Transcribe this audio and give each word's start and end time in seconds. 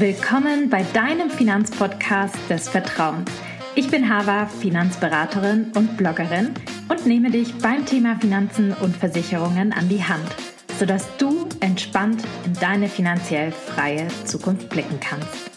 Willkommen 0.00 0.70
bei 0.70 0.82
deinem 0.94 1.28
Finanzpodcast 1.28 2.34
des 2.48 2.70
Vertrauens. 2.70 3.30
Ich 3.74 3.90
bin 3.90 4.08
Hava, 4.08 4.46
Finanzberaterin 4.46 5.72
und 5.76 5.98
Bloggerin 5.98 6.54
und 6.88 7.04
nehme 7.04 7.30
dich 7.30 7.52
beim 7.58 7.84
Thema 7.84 8.16
Finanzen 8.18 8.72
und 8.72 8.96
Versicherungen 8.96 9.74
an 9.74 9.90
die 9.90 10.02
Hand, 10.02 10.24
sodass 10.78 11.06
du 11.18 11.46
entspannt 11.60 12.22
in 12.46 12.54
deine 12.54 12.88
finanziell 12.88 13.52
freie 13.52 14.08
Zukunft 14.24 14.70
blicken 14.70 14.98
kannst. 15.00 15.50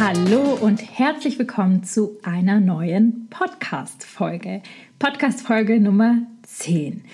Hallo 0.00 0.58
und 0.60 0.82
herzlich 0.98 1.38
willkommen 1.38 1.84
zu 1.84 2.18
einer 2.24 2.58
neuen 2.58 3.28
Podcast-Folge. 3.30 4.60
Podcast-Folge 4.98 5.78
Nummer 5.78 6.16
10. 6.42 7.04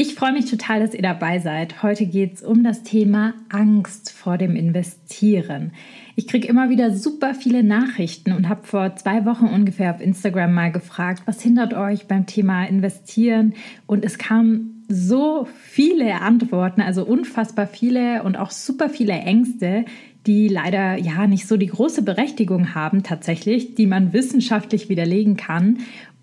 Ich 0.00 0.14
freue 0.14 0.32
mich 0.32 0.48
total, 0.48 0.78
dass 0.78 0.94
ihr 0.94 1.02
dabei 1.02 1.40
seid. 1.40 1.82
Heute 1.82 2.06
geht 2.06 2.34
es 2.34 2.42
um 2.42 2.62
das 2.62 2.84
Thema 2.84 3.34
Angst 3.48 4.12
vor 4.12 4.38
dem 4.38 4.54
Investieren. 4.54 5.72
Ich 6.14 6.28
kriege 6.28 6.46
immer 6.46 6.70
wieder 6.70 6.92
super 6.92 7.34
viele 7.34 7.64
Nachrichten 7.64 8.30
und 8.30 8.48
habe 8.48 8.64
vor 8.64 8.94
zwei 8.94 9.24
Wochen 9.24 9.46
ungefähr 9.46 9.92
auf 9.92 10.00
Instagram 10.00 10.54
mal 10.54 10.70
gefragt, 10.70 11.24
was 11.26 11.42
hindert 11.42 11.74
euch 11.74 12.06
beim 12.06 12.26
Thema 12.26 12.64
Investieren? 12.66 13.54
Und 13.88 14.04
es 14.04 14.18
kamen 14.18 14.84
so 14.86 15.48
viele 15.60 16.20
Antworten, 16.20 16.80
also 16.80 17.04
unfassbar 17.04 17.66
viele 17.66 18.22
und 18.22 18.36
auch 18.36 18.52
super 18.52 18.88
viele 18.90 19.14
Ängste, 19.14 19.84
die 20.28 20.46
leider 20.46 20.96
ja 20.96 21.26
nicht 21.26 21.48
so 21.48 21.56
die 21.56 21.66
große 21.66 22.02
Berechtigung 22.02 22.74
haben 22.74 23.02
tatsächlich, 23.02 23.74
die 23.74 23.86
man 23.86 24.12
wissenschaftlich 24.12 24.88
widerlegen 24.88 25.36
kann. 25.36 25.78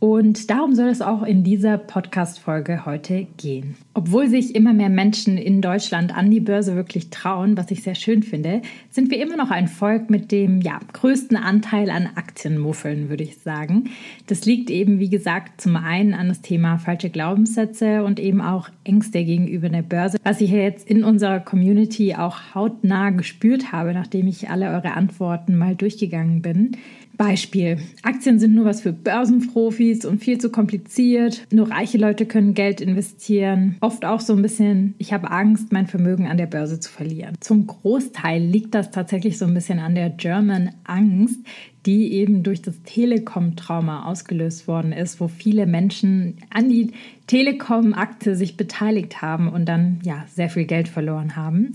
Und 0.06 0.52
darum 0.52 0.76
soll 0.76 0.90
es 0.90 1.02
auch 1.02 1.24
in 1.24 1.44
dieser 1.44 1.80
Podcast-Folge 1.80 2.86
heute 2.86 3.26
gehen. 3.38 3.74
Obwohl 3.96 4.28
sich 4.28 4.54
immer 4.54 4.72
mehr 4.72 4.90
Menschen 4.90 5.36
in 5.36 5.64
Deutschland 5.64 6.16
an 6.16 6.30
die 6.30 6.42
Börse 6.42 6.76
wirklich 6.76 7.10
trauen, 7.10 7.58
was 7.58 7.72
ich 7.72 7.82
sehr 7.82 7.96
schön 7.96 8.22
finde, 8.22 8.62
sind 8.92 9.10
wir 9.10 9.20
immer 9.20 9.36
noch 9.36 9.50
ein 9.50 9.68
Volk 9.68 10.12
mit 10.12 10.32
dem 10.32 10.62
ja, 10.62 10.80
größten 10.94 11.36
Anteil 11.36 11.90
an 11.90 12.08
Aktienmuffeln, 12.14 13.10
würde 13.10 13.24
ich 13.24 13.40
sagen. 13.40 13.90
Das 14.28 14.46
liegt 14.46 14.70
eben, 14.70 15.00
wie 15.00 15.10
gesagt, 15.10 15.60
zum 15.60 15.76
einen 15.76 16.14
an 16.14 16.28
das 16.28 16.42
Thema 16.42 16.78
falsche 16.78 17.10
Glaubenssätze 17.10 18.04
und 18.04 18.20
eben 18.20 18.42
auch 18.42 18.70
Ängste 18.84 19.24
gegenüber 19.24 19.70
der 19.70 19.82
Börse, 19.82 20.20
was 20.22 20.40
ich 20.40 20.52
ja 20.52 20.60
jetzt 20.60 20.88
in 20.88 21.04
unserer 21.04 21.40
Community 21.40 22.14
auch 22.14 22.54
hautnah 22.54 23.10
gespürt 23.10 23.72
habe, 23.72 23.96
nachdem 23.96 24.28
ich 24.28 24.52
alle 24.52 24.68
eure 24.68 24.92
Antworten 24.92 25.56
mal 25.58 25.76
durchgegangen 25.76 26.44
bin. 26.44 26.78
Beispiel. 27.18 27.78
Aktien 28.04 28.40
sind 28.40 28.56
nur 28.56 28.66
was 28.66 28.82
für 28.82 28.94
Börsenprofis 28.94 30.06
und 30.06 30.20
viel 30.20 30.38
zu 30.38 30.50
kompliziert. 30.50 31.46
Nur 31.52 31.72
reiche 31.72 31.98
Leute 31.98 32.26
können 32.26 32.54
Geld 32.54 32.82
investieren. 32.82 33.78
Oft 33.82 34.06
auch 34.06 34.20
so 34.20 34.34
ein 34.34 34.42
bisschen, 34.42 34.96
ich 34.98 35.14
habe 35.14 35.32
Angst, 35.32 35.72
mein 35.72 35.88
Vermögen 35.88 36.28
an 36.28 36.38
der 36.38 36.46
Börse 36.46 36.80
zu 36.80 36.92
verlieren. 36.92 37.36
Zum 37.40 37.68
Großteil 37.68 38.42
liegt 38.42 38.76
das 38.76 38.92
tatsächlich 38.92 39.38
so 39.38 39.46
ein 39.46 39.54
bisschen 39.54 39.80
an 39.80 39.96
der 39.96 40.10
German 40.10 40.72
Angst, 40.84 41.40
die 41.86 42.14
eben 42.14 42.44
durch 42.44 42.62
das 42.62 42.82
Telekom-Trauma 42.84 44.06
ausgelöst 44.06 44.68
worden 44.68 44.92
ist, 44.92 45.20
wo 45.20 45.28
viele 45.28 45.66
Menschen 45.66 46.38
an 46.50 46.70
die 46.70 46.92
Telekom-Aktie 47.28 48.36
sich 48.36 48.58
beteiligt 48.58 49.22
haben 49.22 49.50
und 49.50 49.66
dann 49.66 50.00
ja 50.04 50.26
sehr 50.28 50.50
viel 50.50 50.66
Geld 50.66 50.88
verloren 50.88 51.36
haben. 51.36 51.74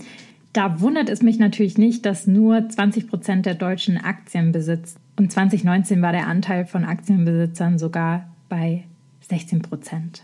Da 0.53 0.81
wundert 0.81 1.09
es 1.09 1.21
mich 1.21 1.39
natürlich 1.39 1.77
nicht, 1.77 2.05
dass 2.05 2.27
nur 2.27 2.67
20 2.67 3.07
Prozent 3.07 3.45
der 3.45 3.55
Deutschen 3.55 3.97
Aktien 3.97 4.51
besitzt. 4.51 4.97
Und 5.21 5.31
2019 5.31 6.01
war 6.01 6.13
der 6.13 6.25
Anteil 6.25 6.65
von 6.65 6.83
Aktienbesitzern 6.83 7.77
sogar 7.77 8.27
bei 8.49 8.85
16 9.29 9.61
Prozent. 9.61 10.23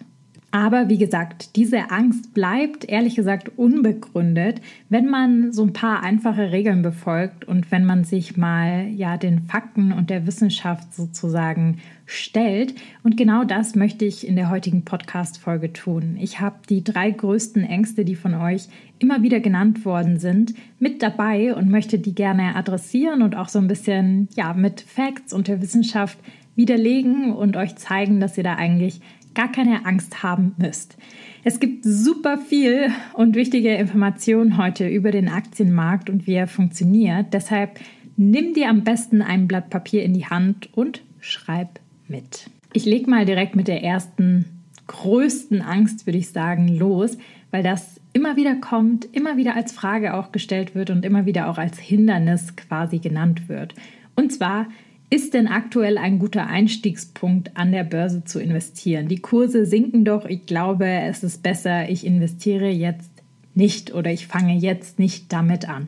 Aber 0.57 0.89
wie 0.89 0.97
gesagt, 0.97 1.55
diese 1.55 1.91
Angst 1.91 2.33
bleibt 2.33 2.83
ehrlich 2.89 3.13
gesagt 3.13 3.51
unbegründet, 3.59 4.59
wenn 4.89 5.05
man 5.05 5.53
so 5.53 5.61
ein 5.61 5.71
paar 5.71 6.01
einfache 6.01 6.51
Regeln 6.51 6.81
befolgt 6.81 7.45
und 7.45 7.69
wenn 7.71 7.85
man 7.85 8.03
sich 8.03 8.37
mal 8.37 8.87
ja 8.87 9.17
den 9.17 9.41
Fakten 9.41 9.91
und 9.91 10.09
der 10.09 10.25
Wissenschaft 10.25 10.95
sozusagen 10.95 11.77
stellt. 12.07 12.73
Und 13.03 13.17
genau 13.17 13.43
das 13.43 13.75
möchte 13.75 14.05
ich 14.05 14.27
in 14.27 14.35
der 14.35 14.49
heutigen 14.49 14.83
Podcast-Folge 14.83 15.73
tun. 15.73 16.17
Ich 16.19 16.39
habe 16.39 16.55
die 16.67 16.83
drei 16.83 17.11
größten 17.11 17.63
Ängste, 17.63 18.03
die 18.03 18.15
von 18.15 18.33
euch 18.33 18.67
immer 18.97 19.21
wieder 19.21 19.39
genannt 19.39 19.85
worden 19.85 20.17
sind, 20.17 20.55
mit 20.79 21.03
dabei 21.03 21.53
und 21.53 21.69
möchte 21.69 21.99
die 21.99 22.15
gerne 22.15 22.55
adressieren 22.55 23.21
und 23.21 23.35
auch 23.35 23.49
so 23.49 23.59
ein 23.59 23.67
bisschen 23.67 24.27
ja 24.35 24.55
mit 24.55 24.81
Facts 24.81 25.33
und 25.33 25.49
der 25.49 25.61
Wissenschaft 25.61 26.17
widerlegen 26.55 27.31
und 27.31 27.55
euch 27.57 27.75
zeigen, 27.75 28.19
dass 28.19 28.39
ihr 28.39 28.43
da 28.43 28.55
eigentlich 28.55 29.01
gar 29.37 29.51
keine 29.51 29.85
Angst 29.85 30.23
haben 30.23 30.55
müsst. 30.57 30.97
Es 31.43 31.59
gibt 31.59 31.85
super 31.85 32.39
viel 32.39 32.89
und 33.13 33.35
wichtige 33.35 33.75
Informationen 33.75 34.57
heute 34.57 34.87
über 34.87 35.11
den 35.11 35.29
Aktienmarkt 35.29 36.09
und 36.09 36.25
wie 36.25 36.33
er 36.33 36.47
funktioniert. 36.47 37.27
Deshalb 37.33 37.79
nimm 38.17 38.55
dir 38.55 38.67
am 38.67 38.83
besten 38.83 39.21
ein 39.21 39.47
Blatt 39.47 39.69
Papier 39.69 40.03
in 40.03 40.15
die 40.15 40.25
Hand 40.25 40.75
und 40.75 41.03
schreib 41.19 41.79
mit. 42.07 42.49
Ich 42.73 42.85
lege 42.85 43.09
mal 43.09 43.25
direkt 43.25 43.55
mit 43.55 43.67
der 43.67 43.83
ersten 43.83 44.45
größten 44.87 45.61
Angst, 45.61 46.07
würde 46.07 46.17
ich 46.17 46.29
sagen, 46.29 46.67
los, 46.67 47.19
weil 47.51 47.61
das 47.61 48.01
immer 48.13 48.37
wieder 48.37 48.55
kommt, 48.55 49.05
immer 49.05 49.37
wieder 49.37 49.55
als 49.55 49.71
Frage 49.71 50.15
auch 50.15 50.31
gestellt 50.31 50.73
wird 50.73 50.89
und 50.89 51.05
immer 51.05 51.27
wieder 51.27 51.47
auch 51.47 51.59
als 51.59 51.77
Hindernis 51.77 52.55
quasi 52.55 52.97
genannt 52.97 53.47
wird. 53.49 53.75
Und 54.15 54.33
zwar, 54.33 54.65
ist 55.09 55.33
denn 55.33 55.47
aktuell 55.47 55.97
ein 55.97 56.19
guter 56.19 56.47
Einstiegspunkt 56.47 57.55
an 57.55 57.71
der 57.71 57.83
Börse 57.85 58.25
zu 58.25 58.39
investieren? 58.39 59.07
Die 59.07 59.19
Kurse 59.19 59.65
sinken 59.65 60.03
doch. 60.03 60.25
Ich 60.25 60.45
glaube, 60.45 60.85
es 60.85 61.23
ist 61.23 61.43
besser, 61.43 61.89
ich 61.89 62.05
investiere 62.05 62.69
jetzt 62.69 63.11
nicht 63.55 63.93
oder 63.93 64.11
ich 64.11 64.27
fange 64.27 64.55
jetzt 64.55 64.99
nicht 64.99 65.31
damit 65.31 65.67
an. 65.69 65.87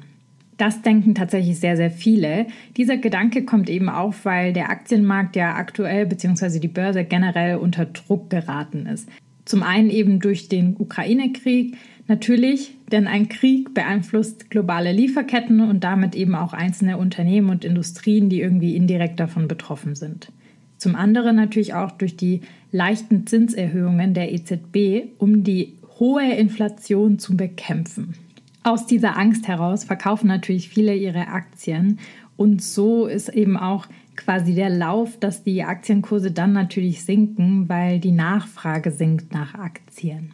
Das 0.58 0.81
denken 0.81 1.16
tatsächlich 1.16 1.59
sehr, 1.59 1.78
sehr 1.78 1.91
viele. 1.91 2.47
Dieser 2.75 2.97
Gedanke 2.97 3.46
kommt 3.46 3.69
eben 3.69 3.88
auf, 3.88 4.25
weil 4.25 4.52
der 4.52 4.69
Aktienmarkt 4.69 5.35
ja 5.35 5.56
aktuell 5.56 6.06
bzw. 6.06 6.59
die 6.59 6.68
Börse 6.68 7.06
generell 7.06 7.58
unter 7.58 7.85
Druck 7.85 8.29
geraten 8.29 8.85
ist. 8.85 9.08
Zum 9.49 9.63
einen 9.63 9.89
eben 9.89 10.19
durch 10.19 10.47
den 10.47 10.75
Ukraine-Krieg, 10.77 11.75
Natürlich, 12.09 12.73
denn 12.91 13.05
ein 13.05 13.29
Krieg 13.29 13.75
beeinflusst 13.75 14.49
globale 14.49 14.91
Lieferketten 14.91 15.61
und 15.61 15.83
damit 15.83 16.15
eben 16.15 16.33
auch 16.33 16.53
einzelne 16.53 16.97
Unternehmen 16.97 17.51
und 17.51 17.63
Industrien, 17.63 18.29
die 18.29 18.41
irgendwie 18.41 18.75
indirekt 18.75 19.19
davon 19.19 19.47
betroffen 19.47 19.93
sind. 19.93 20.31
Zum 20.77 20.95
anderen 20.95 21.35
natürlich 21.35 21.75
auch 21.75 21.91
durch 21.91 22.17
die 22.17 22.41
leichten 22.71 23.27
Zinserhöhungen 23.27 24.15
der 24.15 24.33
EZB, 24.33 25.11
um 25.19 25.43
die 25.43 25.75
hohe 25.99 26.33
Inflation 26.33 27.19
zu 27.19 27.37
bekämpfen. 27.37 28.16
Aus 28.63 28.87
dieser 28.87 29.16
Angst 29.16 29.47
heraus 29.47 29.83
verkaufen 29.83 30.29
natürlich 30.29 30.67
viele 30.67 30.95
ihre 30.95 31.27
Aktien 31.27 31.99
und 32.37 32.63
so 32.63 33.05
ist 33.05 33.29
eben 33.29 33.55
auch 33.55 33.85
quasi 34.19 34.53
der 34.53 34.69
Lauf, 34.69 35.18
dass 35.19 35.44
die 35.44 35.63
Aktienkurse 35.63 36.31
dann 36.31 36.53
natürlich 36.53 37.03
sinken, 37.03 37.68
weil 37.68 38.00
die 38.00 38.12
Nachfrage 38.12 38.91
sinkt 38.91 39.34
nach 39.34 39.56
Aktien 39.56 40.31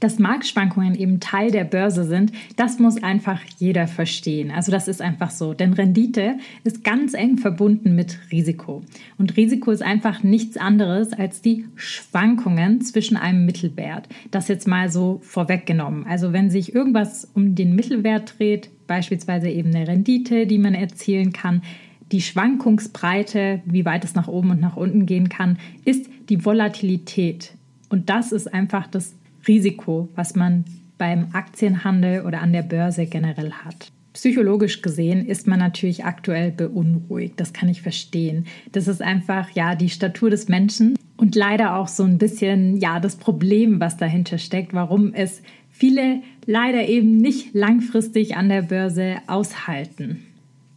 dass 0.00 0.18
Marktschwankungen 0.18 0.94
eben 0.94 1.20
Teil 1.20 1.50
der 1.50 1.64
Börse 1.64 2.04
sind, 2.04 2.32
das 2.56 2.78
muss 2.78 3.02
einfach 3.02 3.40
jeder 3.58 3.86
verstehen. 3.86 4.50
Also 4.50 4.70
das 4.70 4.88
ist 4.88 5.00
einfach 5.00 5.30
so. 5.30 5.54
Denn 5.54 5.72
Rendite 5.72 6.36
ist 6.64 6.84
ganz 6.84 7.14
eng 7.14 7.38
verbunden 7.38 7.94
mit 7.94 8.18
Risiko. 8.30 8.82
Und 9.18 9.36
Risiko 9.36 9.70
ist 9.70 9.82
einfach 9.82 10.22
nichts 10.22 10.56
anderes 10.56 11.12
als 11.12 11.40
die 11.40 11.66
Schwankungen 11.74 12.80
zwischen 12.82 13.16
einem 13.16 13.46
Mittelwert. 13.46 14.08
Das 14.30 14.48
jetzt 14.48 14.68
mal 14.68 14.90
so 14.90 15.20
vorweggenommen. 15.22 16.06
Also 16.06 16.32
wenn 16.32 16.50
sich 16.50 16.74
irgendwas 16.74 17.28
um 17.34 17.54
den 17.54 17.74
Mittelwert 17.74 18.38
dreht, 18.38 18.70
beispielsweise 18.86 19.48
eben 19.48 19.74
eine 19.74 19.88
Rendite, 19.88 20.46
die 20.46 20.58
man 20.58 20.74
erzielen 20.74 21.32
kann, 21.32 21.62
die 22.12 22.20
Schwankungsbreite, 22.20 23.62
wie 23.64 23.84
weit 23.84 24.04
es 24.04 24.14
nach 24.14 24.28
oben 24.28 24.50
und 24.50 24.60
nach 24.60 24.76
unten 24.76 25.06
gehen 25.06 25.28
kann, 25.28 25.58
ist 25.84 26.08
die 26.28 26.44
Volatilität. 26.44 27.52
Und 27.88 28.08
das 28.10 28.32
ist 28.32 28.52
einfach 28.52 28.86
das 28.86 29.14
Risiko, 29.46 30.08
was 30.14 30.34
man 30.34 30.64
beim 30.98 31.28
Aktienhandel 31.32 32.22
oder 32.22 32.40
an 32.40 32.52
der 32.52 32.62
Börse 32.62 33.06
generell 33.06 33.52
hat. 33.52 33.90
Psychologisch 34.12 34.80
gesehen 34.80 35.26
ist 35.26 35.46
man 35.46 35.58
natürlich 35.58 36.06
aktuell 36.06 36.50
beunruhigt. 36.50 37.38
Das 37.38 37.52
kann 37.52 37.68
ich 37.68 37.82
verstehen. 37.82 38.46
Das 38.72 38.88
ist 38.88 39.02
einfach 39.02 39.50
ja 39.50 39.74
die 39.74 39.90
Statur 39.90 40.30
des 40.30 40.48
Menschen 40.48 40.96
und 41.18 41.34
leider 41.34 41.76
auch 41.76 41.88
so 41.88 42.02
ein 42.04 42.16
bisschen 42.16 42.78
ja 42.78 42.98
das 42.98 43.16
Problem, 43.16 43.78
was 43.78 43.98
dahinter 43.98 44.38
steckt, 44.38 44.72
warum 44.72 45.12
es 45.12 45.42
viele 45.68 46.22
leider 46.46 46.88
eben 46.88 47.18
nicht 47.18 47.52
langfristig 47.52 48.36
an 48.36 48.48
der 48.48 48.62
Börse 48.62 49.16
aushalten. 49.26 50.22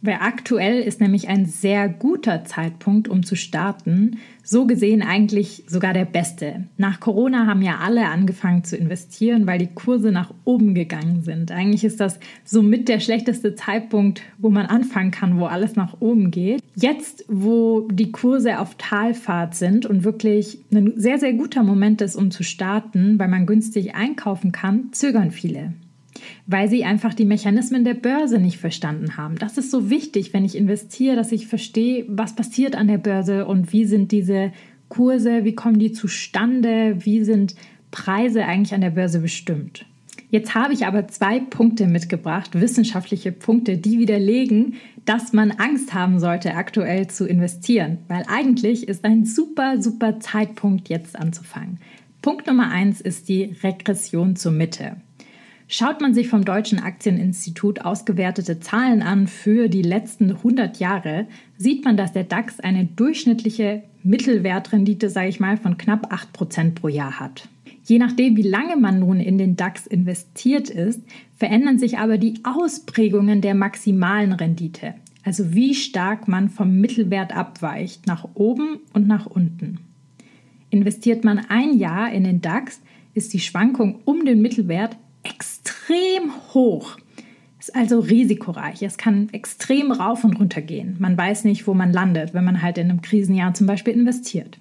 Weil 0.02 0.18
aktuell 0.20 0.80
ist 0.80 1.00
nämlich 1.00 1.28
ein 1.28 1.44
sehr 1.44 1.88
guter 1.88 2.44
Zeitpunkt, 2.44 3.08
um 3.08 3.22
zu 3.22 3.36
starten. 3.36 4.18
So 4.42 4.66
gesehen 4.66 5.02
eigentlich 5.02 5.64
sogar 5.66 5.92
der 5.92 6.06
beste. 6.06 6.64
Nach 6.78 7.00
Corona 7.00 7.46
haben 7.46 7.60
ja 7.60 7.78
alle 7.82 8.08
angefangen 8.08 8.64
zu 8.64 8.76
investieren, 8.76 9.46
weil 9.46 9.58
die 9.58 9.74
Kurse 9.74 10.10
nach 10.10 10.32
oben 10.44 10.74
gegangen 10.74 11.22
sind. 11.22 11.52
Eigentlich 11.52 11.84
ist 11.84 12.00
das 12.00 12.18
somit 12.44 12.88
der 12.88 13.00
schlechteste 13.00 13.54
Zeitpunkt, 13.54 14.22
wo 14.38 14.48
man 14.48 14.66
anfangen 14.66 15.10
kann, 15.10 15.38
wo 15.38 15.44
alles 15.44 15.76
nach 15.76 16.00
oben 16.00 16.30
geht. 16.30 16.62
Jetzt, 16.74 17.26
wo 17.28 17.86
die 17.92 18.10
Kurse 18.10 18.58
auf 18.58 18.76
Talfahrt 18.76 19.54
sind 19.54 19.84
und 19.84 20.02
wirklich 20.02 20.64
ein 20.72 20.94
sehr, 20.96 21.18
sehr 21.18 21.34
guter 21.34 21.62
Moment 21.62 22.00
ist, 22.00 22.16
um 22.16 22.30
zu 22.30 22.42
starten, 22.42 23.18
weil 23.18 23.28
man 23.28 23.44
günstig 23.44 23.94
einkaufen 23.94 24.50
kann, 24.50 24.88
zögern 24.92 25.30
viele. 25.30 25.74
Weil 26.46 26.68
sie 26.68 26.84
einfach 26.84 27.14
die 27.14 27.24
Mechanismen 27.24 27.84
der 27.84 27.94
Börse 27.94 28.38
nicht 28.38 28.58
verstanden 28.58 29.16
haben. 29.16 29.36
Das 29.36 29.58
ist 29.58 29.70
so 29.70 29.90
wichtig, 29.90 30.32
wenn 30.32 30.44
ich 30.44 30.56
investiere, 30.56 31.16
dass 31.16 31.32
ich 31.32 31.46
verstehe, 31.46 32.04
was 32.08 32.34
passiert 32.34 32.76
an 32.76 32.88
der 32.88 32.98
Börse 32.98 33.46
und 33.46 33.72
wie 33.72 33.84
sind 33.84 34.12
diese 34.12 34.52
Kurse, 34.88 35.44
wie 35.44 35.54
kommen 35.54 35.78
die 35.78 35.92
zustande, 35.92 36.96
wie 37.00 37.24
sind 37.24 37.54
Preise 37.90 38.44
eigentlich 38.44 38.74
an 38.74 38.80
der 38.80 38.90
Börse 38.90 39.20
bestimmt. 39.20 39.86
Jetzt 40.30 40.54
habe 40.54 40.72
ich 40.72 40.86
aber 40.86 41.08
zwei 41.08 41.40
Punkte 41.40 41.86
mitgebracht, 41.86 42.60
wissenschaftliche 42.60 43.32
Punkte, 43.32 43.78
die 43.78 43.98
widerlegen, 43.98 44.74
dass 45.04 45.32
man 45.32 45.50
Angst 45.50 45.92
haben 45.92 46.20
sollte, 46.20 46.54
aktuell 46.54 47.08
zu 47.08 47.26
investieren, 47.26 47.98
weil 48.06 48.24
eigentlich 48.28 48.86
ist 48.86 49.04
ein 49.04 49.24
super, 49.24 49.82
super 49.82 50.20
Zeitpunkt, 50.20 50.88
jetzt 50.88 51.18
anzufangen. 51.18 51.78
Punkt 52.22 52.46
Nummer 52.46 52.70
eins 52.70 53.00
ist 53.00 53.28
die 53.28 53.56
Regression 53.62 54.36
zur 54.36 54.52
Mitte. 54.52 54.96
Schaut 55.72 56.00
man 56.00 56.14
sich 56.14 56.26
vom 56.26 56.44
Deutschen 56.44 56.80
Aktieninstitut 56.80 57.82
ausgewertete 57.82 58.58
Zahlen 58.58 59.02
an 59.02 59.28
für 59.28 59.68
die 59.68 59.82
letzten 59.82 60.32
100 60.32 60.80
Jahre, 60.80 61.28
sieht 61.58 61.84
man, 61.84 61.96
dass 61.96 62.12
der 62.12 62.24
DAX 62.24 62.58
eine 62.58 62.86
durchschnittliche 62.86 63.84
Mittelwertrendite, 64.02 65.08
sage 65.10 65.28
ich 65.28 65.38
mal, 65.38 65.56
von 65.56 65.78
knapp 65.78 66.12
8% 66.12 66.74
pro 66.74 66.88
Jahr 66.88 67.20
hat. 67.20 67.48
Je 67.84 68.00
nachdem, 68.00 68.36
wie 68.36 68.42
lange 68.42 68.78
man 68.78 68.98
nun 68.98 69.20
in 69.20 69.38
den 69.38 69.54
DAX 69.54 69.86
investiert 69.86 70.70
ist, 70.70 71.02
verändern 71.36 71.78
sich 71.78 71.98
aber 71.98 72.18
die 72.18 72.40
Ausprägungen 72.42 73.40
der 73.40 73.54
maximalen 73.54 74.32
Rendite, 74.32 74.94
also 75.22 75.54
wie 75.54 75.76
stark 75.76 76.26
man 76.26 76.48
vom 76.48 76.80
Mittelwert 76.80 77.32
abweicht, 77.36 78.08
nach 78.08 78.26
oben 78.34 78.80
und 78.92 79.06
nach 79.06 79.26
unten. 79.26 79.78
Investiert 80.70 81.22
man 81.22 81.38
ein 81.38 81.78
Jahr 81.78 82.12
in 82.12 82.24
den 82.24 82.40
DAX, 82.40 82.82
ist 83.14 83.32
die 83.32 83.40
Schwankung 83.40 84.00
um 84.04 84.24
den 84.24 84.42
Mittelwert 84.42 84.96
extrem 85.22 86.32
hoch. 86.54 86.96
Ist 87.58 87.76
also 87.76 88.00
risikoreich. 88.00 88.82
Es 88.82 88.96
kann 88.96 89.28
extrem 89.32 89.92
rauf 89.92 90.24
und 90.24 90.38
runter 90.38 90.62
gehen. 90.62 90.96
Man 90.98 91.16
weiß 91.16 91.44
nicht, 91.44 91.66
wo 91.66 91.74
man 91.74 91.92
landet, 91.92 92.32
wenn 92.32 92.44
man 92.44 92.62
halt 92.62 92.78
in 92.78 92.88
einem 92.88 93.02
Krisenjahr 93.02 93.52
zum 93.52 93.66
Beispiel 93.66 93.92
investiert. 93.92 94.58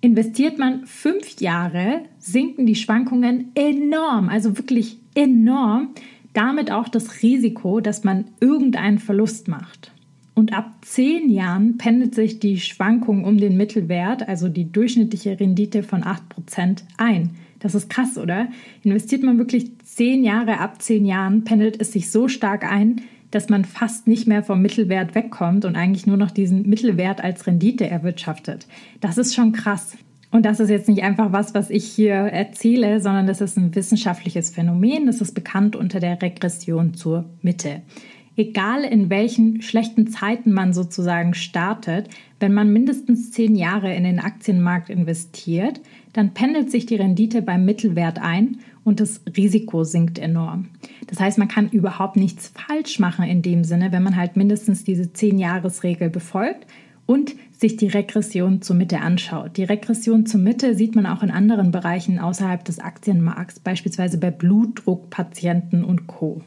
Investiert 0.00 0.58
man 0.58 0.86
fünf 0.86 1.40
Jahre, 1.40 2.00
sinken 2.18 2.64
die 2.64 2.74
Schwankungen 2.74 3.52
enorm, 3.54 4.30
also 4.30 4.56
wirklich 4.56 4.98
enorm. 5.14 5.90
Damit 6.32 6.70
auch 6.70 6.88
das 6.88 7.22
Risiko, 7.22 7.80
dass 7.80 8.04
man 8.04 8.26
irgendeinen 8.40 8.98
Verlust 8.98 9.48
macht. 9.48 9.92
Und 10.34 10.54
ab 10.54 10.72
zehn 10.82 11.28
Jahren 11.28 11.76
pendelt 11.76 12.14
sich 12.14 12.38
die 12.38 12.60
Schwankung 12.60 13.24
um 13.24 13.36
den 13.36 13.58
Mittelwert, 13.58 14.26
also 14.26 14.48
die 14.48 14.72
durchschnittliche 14.72 15.38
Rendite 15.38 15.82
von 15.82 16.02
8% 16.02 16.84
ein. 16.96 17.30
Das 17.60 17.74
ist 17.74 17.88
krass, 17.88 18.18
oder? 18.18 18.48
Investiert 18.82 19.22
man 19.22 19.38
wirklich 19.38 19.70
zehn 19.84 20.24
Jahre, 20.24 20.58
ab 20.58 20.82
zehn 20.82 21.06
Jahren 21.06 21.44
pendelt 21.44 21.80
es 21.80 21.92
sich 21.92 22.10
so 22.10 22.26
stark 22.26 22.64
ein, 22.64 23.02
dass 23.30 23.48
man 23.48 23.64
fast 23.64 24.08
nicht 24.08 24.26
mehr 24.26 24.42
vom 24.42 24.60
Mittelwert 24.60 25.14
wegkommt 25.14 25.64
und 25.64 25.76
eigentlich 25.76 26.06
nur 26.06 26.16
noch 26.16 26.32
diesen 26.32 26.68
Mittelwert 26.68 27.22
als 27.22 27.46
Rendite 27.46 27.88
erwirtschaftet. 27.88 28.66
Das 29.00 29.18
ist 29.18 29.34
schon 29.34 29.52
krass. 29.52 29.96
Und 30.32 30.46
das 30.46 30.60
ist 30.60 30.70
jetzt 30.70 30.88
nicht 30.88 31.02
einfach 31.02 31.32
was, 31.32 31.54
was 31.54 31.70
ich 31.70 31.84
hier 31.84 32.14
erzähle, 32.14 33.00
sondern 33.00 33.26
das 33.26 33.40
ist 33.40 33.56
ein 33.56 33.74
wissenschaftliches 33.74 34.50
Phänomen. 34.50 35.06
Das 35.06 35.20
ist 35.20 35.34
bekannt 35.34 35.74
unter 35.74 35.98
der 35.98 36.20
Regression 36.22 36.94
zur 36.94 37.24
Mitte. 37.42 37.82
Egal 38.36 38.84
in 38.84 39.10
welchen 39.10 39.60
schlechten 39.60 40.06
Zeiten 40.06 40.52
man 40.52 40.72
sozusagen 40.72 41.34
startet, 41.34 42.08
wenn 42.38 42.54
man 42.54 42.72
mindestens 42.72 43.32
zehn 43.32 43.54
Jahre 43.54 43.94
in 43.94 44.04
den 44.04 44.18
Aktienmarkt 44.18 44.88
investiert, 44.88 45.80
dann 46.12 46.32
pendelt 46.32 46.70
sich 46.70 46.86
die 46.86 46.96
Rendite 46.96 47.42
beim 47.42 47.64
Mittelwert 47.64 48.18
ein 48.20 48.58
und 48.84 49.00
das 49.00 49.20
Risiko 49.36 49.84
sinkt 49.84 50.18
enorm. 50.18 50.68
Das 51.06 51.20
heißt, 51.20 51.38
man 51.38 51.48
kann 51.48 51.68
überhaupt 51.68 52.16
nichts 52.16 52.52
falsch 52.54 52.98
machen 52.98 53.24
in 53.24 53.42
dem 53.42 53.64
Sinne, 53.64 53.92
wenn 53.92 54.02
man 54.02 54.16
halt 54.16 54.36
mindestens 54.36 54.84
diese 54.84 55.04
10-Jahres-Regel 55.04 56.08
befolgt 56.08 56.66
und 57.06 57.34
sich 57.50 57.76
die 57.76 57.88
Regression 57.88 58.62
zur 58.62 58.76
Mitte 58.76 59.00
anschaut. 59.00 59.56
Die 59.56 59.64
Regression 59.64 60.24
zur 60.26 60.40
Mitte 60.40 60.74
sieht 60.74 60.94
man 60.94 61.06
auch 61.06 61.22
in 61.22 61.30
anderen 61.30 61.72
Bereichen 61.72 62.18
außerhalb 62.18 62.64
des 62.64 62.78
Aktienmarkts, 62.78 63.60
beispielsweise 63.60 64.18
bei 64.18 64.30
Blutdruckpatienten 64.30 65.84
und 65.84 66.06
Co. 66.06 66.40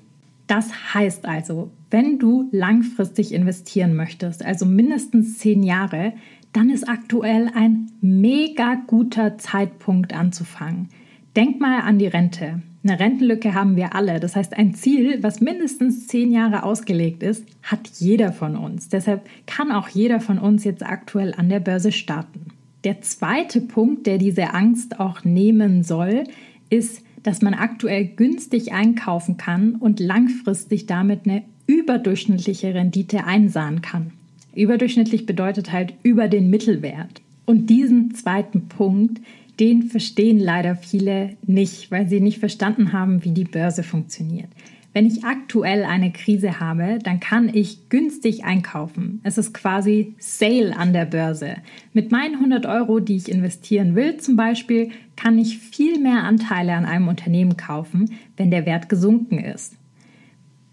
Das 0.54 0.94
heißt 0.94 1.26
also, 1.26 1.72
wenn 1.90 2.20
du 2.20 2.48
langfristig 2.52 3.34
investieren 3.34 3.96
möchtest, 3.96 4.46
also 4.46 4.68
mindestens 4.68 5.40
zehn 5.40 5.64
Jahre, 5.64 6.14
dann 6.52 6.70
ist 6.70 6.88
aktuell 6.88 7.50
ein 7.56 7.90
mega 8.02 8.76
guter 8.86 9.40
Zeitpunkt 9.40 10.14
anzufangen. 10.14 10.90
Denk 11.36 11.60
mal 11.60 11.80
an 11.80 11.98
die 11.98 12.06
Rente. 12.06 12.62
Eine 12.84 13.00
Rentenlücke 13.00 13.56
haben 13.56 13.76
wir 13.76 13.96
alle. 13.96 14.20
Das 14.20 14.36
heißt, 14.36 14.56
ein 14.56 14.76
Ziel, 14.76 15.24
was 15.24 15.42
mindestens 15.42 16.06
zehn 16.06 16.32
Jahre 16.32 16.62
ausgelegt 16.62 17.24
ist, 17.24 17.48
hat 17.64 17.88
jeder 17.96 18.32
von 18.32 18.56
uns. 18.56 18.90
Deshalb 18.90 19.28
kann 19.48 19.72
auch 19.72 19.88
jeder 19.88 20.20
von 20.20 20.38
uns 20.38 20.64
jetzt 20.66 20.86
aktuell 20.86 21.34
an 21.36 21.50
der 21.50 21.62
Börse 21.62 21.92
starten. 21.92 22.50
Der 22.84 23.02
zweite 23.02 23.60
Punkt, 23.60 24.06
der 24.06 24.20
diese 24.20 24.54
Angst 24.54 25.00
auch 25.00 25.24
nehmen 25.24 25.82
soll, 25.82 26.26
ist, 26.70 27.03
dass 27.24 27.42
man 27.42 27.54
aktuell 27.54 28.06
günstig 28.06 28.74
einkaufen 28.74 29.38
kann 29.38 29.76
und 29.76 30.00
langfristig 30.00 30.86
damit 30.86 31.22
eine 31.26 31.44
überdurchschnittliche 31.66 32.74
Rendite 32.74 33.26
einsahen 33.26 33.82
kann. 33.82 34.12
Überdurchschnittlich 34.54 35.26
bedeutet 35.26 35.72
halt 35.72 35.94
über 36.04 36.28
den 36.28 36.50
Mittelwert. 36.50 37.22
Und 37.46 37.70
diesen 37.70 38.14
zweiten 38.14 38.68
Punkt, 38.68 39.22
den 39.60 39.84
verstehen 39.84 40.40
leider 40.40 40.76
viele 40.76 41.36
nicht, 41.46 41.92
weil 41.92 42.08
sie 42.08 42.20
nicht 42.20 42.40
verstanden 42.40 42.94
haben, 42.94 43.24
wie 43.24 43.32
die 43.32 43.44
Börse 43.44 43.84
funktioniert. 43.84 44.50
Wenn 44.94 45.08
ich 45.08 45.24
aktuell 45.24 45.86
eine 45.86 46.12
Krise 46.12 46.60
habe, 46.60 47.00
dann 47.04 47.20
kann 47.20 47.50
ich 47.52 47.90
günstig 47.90 48.46
einkaufen. 48.46 49.22
Es 49.24 49.40
ist 49.40 49.52
quasi 49.52 50.14
Sale 50.20 50.78
an 50.78 50.94
der 50.94 51.06
Börse. 51.06 51.56
Mit 51.94 52.12
meinen 52.12 52.36
100 52.36 52.68
Euro, 52.68 53.00
die 53.00 53.16
ich 53.16 53.30
investieren 53.30 53.96
will 53.96 54.18
zum 54.18 54.36
Beispiel, 54.36 54.92
kann 55.16 55.40
ich 55.40 55.58
viel 55.58 56.00
mehr 56.00 56.24
Anteile 56.24 56.74
an 56.74 56.86
einem 56.86 57.08
Unternehmen 57.08 57.58
kaufen, 57.58 58.12
wenn 58.38 58.52
der 58.52 58.68
Wert 58.68 58.88
gesunken 58.88 59.40
ist. 59.40 59.76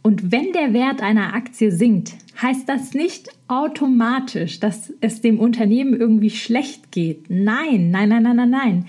Und 0.02 0.32
wenn 0.32 0.52
der 0.52 0.72
Wert 0.74 1.02
einer 1.02 1.34
Aktie 1.34 1.72
sinkt, 1.72 2.14
heißt 2.40 2.68
das 2.68 2.94
nicht 2.94 3.28
automatisch, 3.48 4.60
dass 4.60 4.92
es 5.00 5.20
dem 5.20 5.38
Unternehmen 5.38 5.98
irgendwie 5.98 6.30
schlecht 6.30 6.90
geht. 6.90 7.26
Nein, 7.28 7.90
nein, 7.90 8.10
nein, 8.10 8.22
nein, 8.22 8.36
nein, 8.36 8.50
nein. 8.50 8.84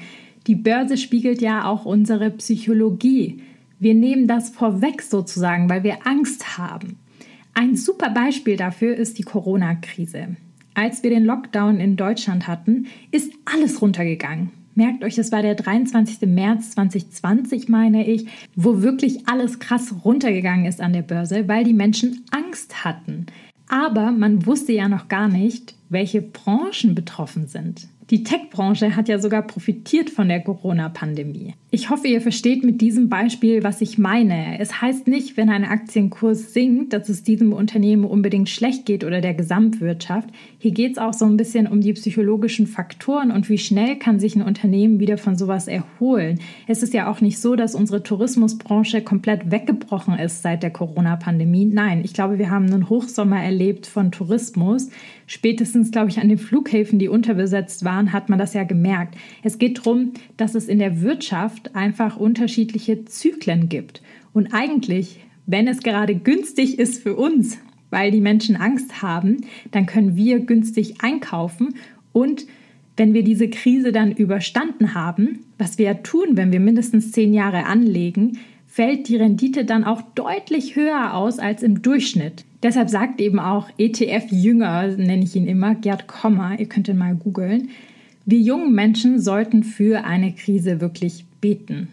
Die 0.48 0.56
Börse 0.56 0.98
spiegelt 0.98 1.42
ja 1.42 1.66
auch 1.66 1.86
unsere 1.86 2.31
Psychologie. 2.31 3.41
Wir 3.82 3.96
nehmen 3.96 4.28
das 4.28 4.50
vorweg 4.50 5.02
sozusagen, 5.02 5.68
weil 5.68 5.84
wir 5.84 6.06
Angst 6.06 6.60
haben. 6.60 7.00
Ein 7.56 7.76
super 7.76 8.12
Beispiel 8.12 8.56
dafür 8.56 8.96
ist 8.96 9.18
die 9.18 9.24
Corona-Krise. 9.24 10.36
Als 10.76 11.02
wir 11.02 11.10
den 11.10 11.26
Lockdown 11.26 11.80
in 11.80 11.96
Deutschland 11.96 12.48
hatten, 12.48 12.86
ist 13.10 13.34
alles 13.44 13.82
runtergegangen. 13.82 14.52
Merkt 14.76 15.04
euch, 15.04 15.16
das 15.16 15.32
war 15.32 15.42
der 15.42 15.56
23. 15.56 16.30
März 16.30 16.70
2020, 16.72 17.70
meine 17.70 18.08
ich, 18.08 18.28
wo 18.56 18.84
wirklich 18.84 19.28
alles 19.28 19.58
krass 19.58 19.96
runtergegangen 20.06 20.68
ist 20.68 20.80
an 20.80 20.94
der 20.94 21.02
Börse, 21.02 21.48
weil 21.48 21.64
die 21.64 21.74
Menschen 21.74 22.24
Angst 22.30 22.86
hatten. 22.86 23.26
Aber 23.68 24.12
man 24.12 24.46
wusste 24.46 24.74
ja 24.74 24.90
noch 24.90 25.08
gar 25.08 25.28
nicht, 25.28 25.74
welche 25.90 26.22
Branchen 26.22 26.94
betroffen 26.94 27.48
sind. 27.48 27.88
Die 28.12 28.24
Tech-Branche 28.24 28.98
hat 28.98 29.08
ja 29.08 29.20
sogar 29.20 29.41
profitiert 29.41 30.10
von 30.10 30.27
der 30.27 30.41
Corona-Pandemie. 30.41 31.53
Ich 31.74 31.89
hoffe, 31.89 32.10
ihr 32.10 32.20
versteht 32.20 32.62
mit 32.65 32.82
diesem 32.82 33.08
Beispiel, 33.08 33.63
was 33.63 33.80
ich 33.80 33.98
meine. 33.98 34.60
Es 34.60 34.82
heißt 34.82 35.08
nicht, 35.08 35.38
wenn 35.38 35.50
ein 35.50 35.63
Aktienkurs 35.63 36.53
sinkt, 36.53 36.91
dass 36.91 37.08
es 37.08 37.24
diesem 37.24 37.53
Unternehmen 37.53 38.03
unbedingt 38.03 38.50
schlecht 38.50 38.86
geht 38.86 39.06
oder 39.06 39.22
der 39.22 39.34
Gesamtwirtschaft. 39.34 40.27
Hier 40.60 40.72
geht 40.72 40.91
es 40.91 40.98
auch 40.98 41.13
so 41.13 41.24
ein 41.24 41.38
bisschen 41.38 41.68
um 41.68 41.80
die 41.80 41.94
psychologischen 41.94 42.68
Faktoren 42.68 43.32
und 43.32 43.48
wie 43.48 43.58
schnell 43.58 43.96
kann 43.96 44.20
sich 44.20 44.36
ein 44.36 44.41
Unternehmen 44.41 45.00
wieder 45.00 45.18
von 45.18 45.38
sowas 45.38 45.70
erholen. 45.70 46.41
Es 46.68 46.84
ist 46.84 46.94
ja 46.94 47.10
auch 47.10 47.22
nicht 47.22 47.39
so, 47.39 47.56
dass 47.56 47.75
unsere 47.75 48.03
Tourismusbranche 48.03 49.03
komplett 49.03 49.51
weggebrochen 49.51 50.20
ist 50.20 50.41
seit 50.41 50.63
der 50.63 50.72
Corona-Pandemie. 50.72 51.63
Nein, 51.63 52.01
ich 52.03 52.13
glaube, 52.13 52.38
wir 52.38 52.50
haben 52.50 52.65
einen 52.65 52.89
Hochsommer 52.89 53.41
erlebt 53.41 53.88
von 53.88 54.12
Tourismus. 54.12 54.89
Spätestens, 55.34 55.92
glaube 55.92 56.10
ich, 56.10 56.20
an 56.20 56.28
den 56.28 56.38
Flughäfen, 56.38 57.00
die 57.00 57.08
unterbesetzt 57.08 57.86
waren, 57.86 58.12
hat 58.12 58.28
man 58.28 58.38
das 58.38 58.54
ja 58.54 58.66
gemerkt. 58.66 59.16
Es 59.44 59.60
geht 59.60 59.78
darum, 59.78 60.12
dass 60.36 60.56
es 60.56 60.68
in 60.68 60.78
der 60.78 61.02
Wirtschaft 61.04 61.74
einfach 61.74 62.18
unterschiedliche 62.18 63.06
Zyklen 63.06 63.70
gibt. 63.70 64.02
Und 64.34 64.54
eigentlich, 64.54 65.22
wenn 65.46 65.70
es 65.70 65.84
gerade 65.84 66.16
günstig 66.16 66.78
ist 66.78 67.02
für 67.02 67.16
uns, 67.16 67.60
weil 67.92 68.12
die 68.12 68.20
Menschen 68.20 68.58
Angst 68.58 69.02
haben, 69.02 69.38
dann 69.72 69.86
können 69.86 70.18
wir 70.18 70.42
günstig 70.42 70.96
einkaufen 71.02 71.76
und 72.12 72.46
wenn 72.98 73.14
wir 73.14 73.24
diese 73.24 73.50
Krise 73.50 73.94
dann 73.94 74.12
überstanden 74.12 74.96
haben, 74.96 75.46
was 75.58 75.78
wir 75.78 75.86
ja 75.86 75.94
tun, 75.94 76.36
wenn 76.36 76.52
wir 76.52 76.60
mindestens 76.60 77.14
zehn 77.14 77.34
Jahre 77.34 77.68
anlegen, 77.68 78.38
fällt 78.72 79.10
die 79.10 79.18
Rendite 79.18 79.66
dann 79.66 79.84
auch 79.84 80.01
deutlich 80.16 80.78
höher 80.78 81.13
aus 81.13 81.40
als 81.40 81.62
im 81.62 81.82
Durchschnitt. 81.82 82.46
Deshalb 82.63 82.90
sagt 82.90 83.20
eben 83.20 83.38
auch 83.38 83.68
ETF-Jünger, 83.78 84.96
nenne 84.96 85.24
ich 85.24 85.36
ihn 85.36 85.46
immer, 85.46 85.75
Gerd 85.75 86.08
Kommer, 86.08 86.58
ihr 86.58 86.68
könnt 86.68 86.88
ihn 86.88 86.98
mal 86.98 87.16
googeln, 87.16 87.70
wir 88.25 88.40
jungen 88.40 88.74
Menschen 88.74 89.20
sollten 89.20 89.63
für 89.63 90.06
eine 90.06 90.32
Krise 90.32 90.80
wirklich 90.80 91.25
beten. 91.42 91.90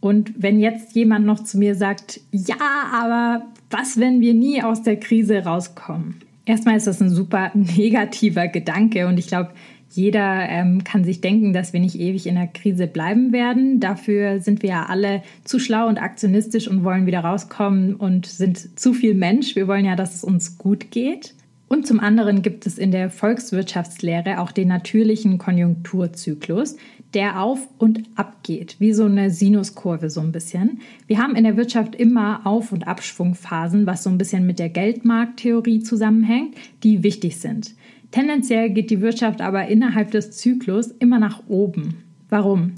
Und 0.00 0.34
wenn 0.36 0.60
jetzt 0.60 0.94
jemand 0.94 1.24
noch 1.24 1.44
zu 1.44 1.56
mir 1.56 1.74
sagt, 1.76 2.20
ja, 2.30 2.56
aber 2.92 3.46
was, 3.70 3.98
wenn 3.98 4.20
wir 4.20 4.34
nie 4.34 4.62
aus 4.62 4.82
der 4.82 5.00
Krise 5.00 5.44
rauskommen? 5.44 6.16
Erstmal 6.44 6.76
ist 6.76 6.88
das 6.88 7.00
ein 7.00 7.08
super 7.08 7.52
negativer 7.54 8.48
Gedanke 8.48 9.06
und 9.06 9.18
ich 9.18 9.28
glaube, 9.28 9.52
jeder 9.94 10.48
ähm, 10.48 10.84
kann 10.84 11.04
sich 11.04 11.20
denken, 11.20 11.52
dass 11.52 11.72
wir 11.72 11.80
nicht 11.80 11.98
ewig 11.98 12.26
in 12.26 12.34
der 12.34 12.46
Krise 12.46 12.86
bleiben 12.86 13.32
werden. 13.32 13.78
Dafür 13.78 14.40
sind 14.40 14.62
wir 14.62 14.70
ja 14.70 14.86
alle 14.86 15.22
zu 15.44 15.58
schlau 15.58 15.86
und 15.86 15.98
aktionistisch 15.98 16.66
und 16.66 16.82
wollen 16.82 17.06
wieder 17.06 17.20
rauskommen 17.20 17.94
und 17.94 18.26
sind 18.26 18.78
zu 18.78 18.94
viel 18.94 19.14
Mensch. 19.14 19.54
Wir 19.54 19.68
wollen 19.68 19.84
ja, 19.84 19.94
dass 19.94 20.14
es 20.14 20.24
uns 20.24 20.56
gut 20.56 20.90
geht. 20.90 21.34
Und 21.68 21.86
zum 21.86 22.00
anderen 22.00 22.42
gibt 22.42 22.66
es 22.66 22.76
in 22.76 22.90
der 22.90 23.08
Volkswirtschaftslehre 23.08 24.40
auch 24.40 24.52
den 24.52 24.68
natürlichen 24.68 25.38
Konjunkturzyklus, 25.38 26.76
der 27.14 27.42
auf 27.42 27.66
und 27.78 28.02
ab 28.14 28.42
geht, 28.42 28.76
wie 28.78 28.92
so 28.92 29.04
eine 29.04 29.30
Sinuskurve 29.30 30.10
so 30.10 30.20
ein 30.20 30.32
bisschen. 30.32 30.80
Wir 31.06 31.18
haben 31.18 31.34
in 31.34 31.44
der 31.44 31.56
Wirtschaft 31.56 31.94
immer 31.94 32.46
Auf- 32.46 32.72
und 32.72 32.86
Abschwungphasen, 32.86 33.86
was 33.86 34.02
so 34.02 34.10
ein 34.10 34.18
bisschen 34.18 34.46
mit 34.46 34.58
der 34.58 34.68
Geldmarkttheorie 34.68 35.82
zusammenhängt, 35.82 36.54
die 36.82 37.02
wichtig 37.02 37.38
sind. 37.38 37.74
Tendenziell 38.12 38.70
geht 38.70 38.90
die 38.90 39.00
Wirtschaft 39.00 39.40
aber 39.40 39.66
innerhalb 39.66 40.12
des 40.12 40.30
Zyklus 40.32 40.92
immer 40.92 41.18
nach 41.18 41.42
oben. 41.48 41.96
Warum? 42.28 42.74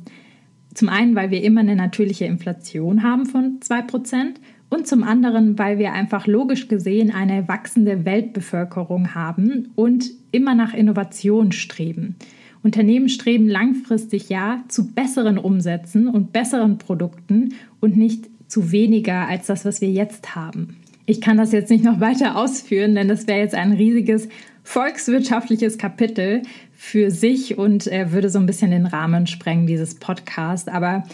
Zum 0.73 0.89
einen, 0.89 1.15
weil 1.15 1.31
wir 1.31 1.43
immer 1.43 1.61
eine 1.61 1.77
natürliche 1.77 2.25
Inflation 2.25 3.03
haben 3.03 3.27
von 3.27 3.61
2% 3.61 4.35
und 4.71 4.87
zum 4.87 5.03
anderen, 5.05 5.59
weil 5.59 5.79
wir 5.79 5.93
einfach 5.93 6.27
logisch 6.27 6.69
gesehen 6.69 7.13
eine 7.13 7.47
wachsende 7.47 8.05
Weltbevölkerung 8.05 9.15
haben 9.15 9.69
und 9.77 10.11
immer 10.33 10.55
nach 10.55 10.73
Innovation 10.75 11.53
streben. 11.53 12.17
Unternehmen 12.63 13.09
streben 13.09 13.49
langfristig 13.49 14.31
ja 14.31 14.65
zu 14.69 14.93
besseren 14.93 15.39
Umsätzen 15.39 16.09
und 16.09 16.33
besseren 16.33 16.79
Produkten 16.79 17.55
und 17.81 17.97
nicht 17.97 18.29
zu 18.49 18.73
weniger 18.73 19.29
als 19.29 19.47
das, 19.47 19.65
was 19.65 19.81
wir 19.81 19.91
jetzt 19.91 20.35
haben. 20.35 20.77
Ich 21.07 21.21
kann 21.21 21.37
das 21.37 21.53
jetzt 21.53 21.71
nicht 21.71 21.85
noch 21.85 22.01
weiter 22.01 22.37
ausführen, 22.37 22.95
denn 22.95 23.09
das 23.09 23.27
wäre 23.27 23.41
jetzt 23.41 23.55
ein 23.55 23.73
riesiges 23.73 24.29
volkswirtschaftliches 24.65 25.79
Kapitel 25.79 26.43
für 26.73 27.11
sich 27.11 27.57
und 27.57 27.87
äh, 27.87 28.11
würde 28.11 28.31
so 28.31 28.39
ein 28.41 28.47
bisschen 28.47 28.73
den 28.73 28.87
Rahmen 28.87 29.27
sprengen, 29.29 29.67
dieses 29.67 29.95
Podcast. 29.95 30.69
Aber 30.69 31.05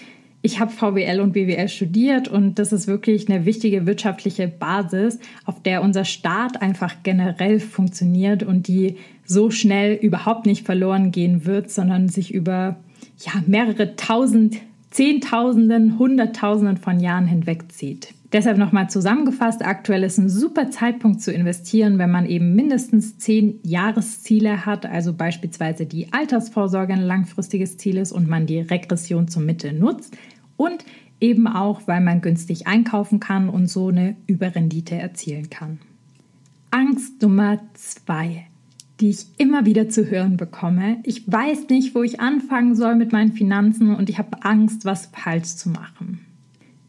ich 0.42 0.58
habe 0.58 0.70
VWL 0.70 1.20
und 1.20 1.32
BWL 1.32 1.68
studiert 1.68 2.28
und 2.28 2.58
das 2.58 2.72
ist 2.72 2.86
wirklich 2.86 3.28
eine 3.28 3.44
wichtige 3.44 3.84
wirtschaftliche 3.84 4.48
Basis, 4.48 5.18
auf 5.44 5.62
der 5.62 5.82
unser 5.82 6.06
Staat 6.06 6.62
einfach 6.62 6.94
generell 7.02 7.60
funktioniert 7.60 8.42
und 8.42 8.66
die 8.66 8.96
so 9.26 9.50
schnell 9.50 9.94
überhaupt 9.94 10.46
nicht 10.46 10.64
verloren 10.64 11.10
gehen 11.10 11.44
wird, 11.44 11.70
sondern 11.70 12.08
sich 12.08 12.32
über 12.32 12.76
ja, 13.18 13.32
mehrere 13.46 13.96
tausend, 13.96 14.56
Zehntausenden, 14.90 15.98
Hunderttausenden 15.98 16.78
von 16.78 16.98
Jahren 17.00 17.26
hinwegzieht. 17.26 18.14
Deshalb 18.32 18.58
nochmal 18.58 18.88
zusammengefasst, 18.88 19.64
aktuell 19.64 20.04
ist 20.04 20.18
ein 20.18 20.28
super 20.28 20.70
Zeitpunkt 20.70 21.20
zu 21.20 21.32
investieren, 21.32 21.98
wenn 21.98 22.12
man 22.12 22.26
eben 22.26 22.54
mindestens 22.54 23.18
zehn 23.18 23.58
Jahresziele 23.64 24.64
hat, 24.66 24.86
also 24.86 25.12
beispielsweise 25.12 25.84
die 25.84 26.12
Altersvorsorge 26.12 26.92
ein 26.92 27.02
langfristiges 27.02 27.76
Ziel 27.76 27.96
ist 27.96 28.12
und 28.12 28.28
man 28.28 28.46
die 28.46 28.60
Regression 28.60 29.26
zur 29.26 29.42
Mitte 29.42 29.72
nutzt 29.72 30.16
und 30.56 30.84
eben 31.20 31.48
auch, 31.48 31.82
weil 31.86 32.00
man 32.00 32.20
günstig 32.20 32.68
einkaufen 32.68 33.18
kann 33.18 33.48
und 33.48 33.68
so 33.68 33.88
eine 33.88 34.16
Überrendite 34.28 34.94
erzielen 34.94 35.50
kann. 35.50 35.80
Angst 36.70 37.20
Nummer 37.22 37.58
zwei, 37.74 38.46
die 39.00 39.10
ich 39.10 39.26
immer 39.38 39.66
wieder 39.66 39.88
zu 39.88 40.08
hören 40.08 40.36
bekomme. 40.36 40.98
Ich 41.02 41.30
weiß 41.30 41.68
nicht, 41.68 41.96
wo 41.96 42.04
ich 42.04 42.20
anfangen 42.20 42.76
soll 42.76 42.94
mit 42.94 43.10
meinen 43.10 43.32
Finanzen 43.32 43.92
und 43.94 44.08
ich 44.08 44.18
habe 44.18 44.44
Angst, 44.44 44.84
was 44.84 45.06
falsch 45.06 45.56
zu 45.56 45.70
machen. 45.70 46.20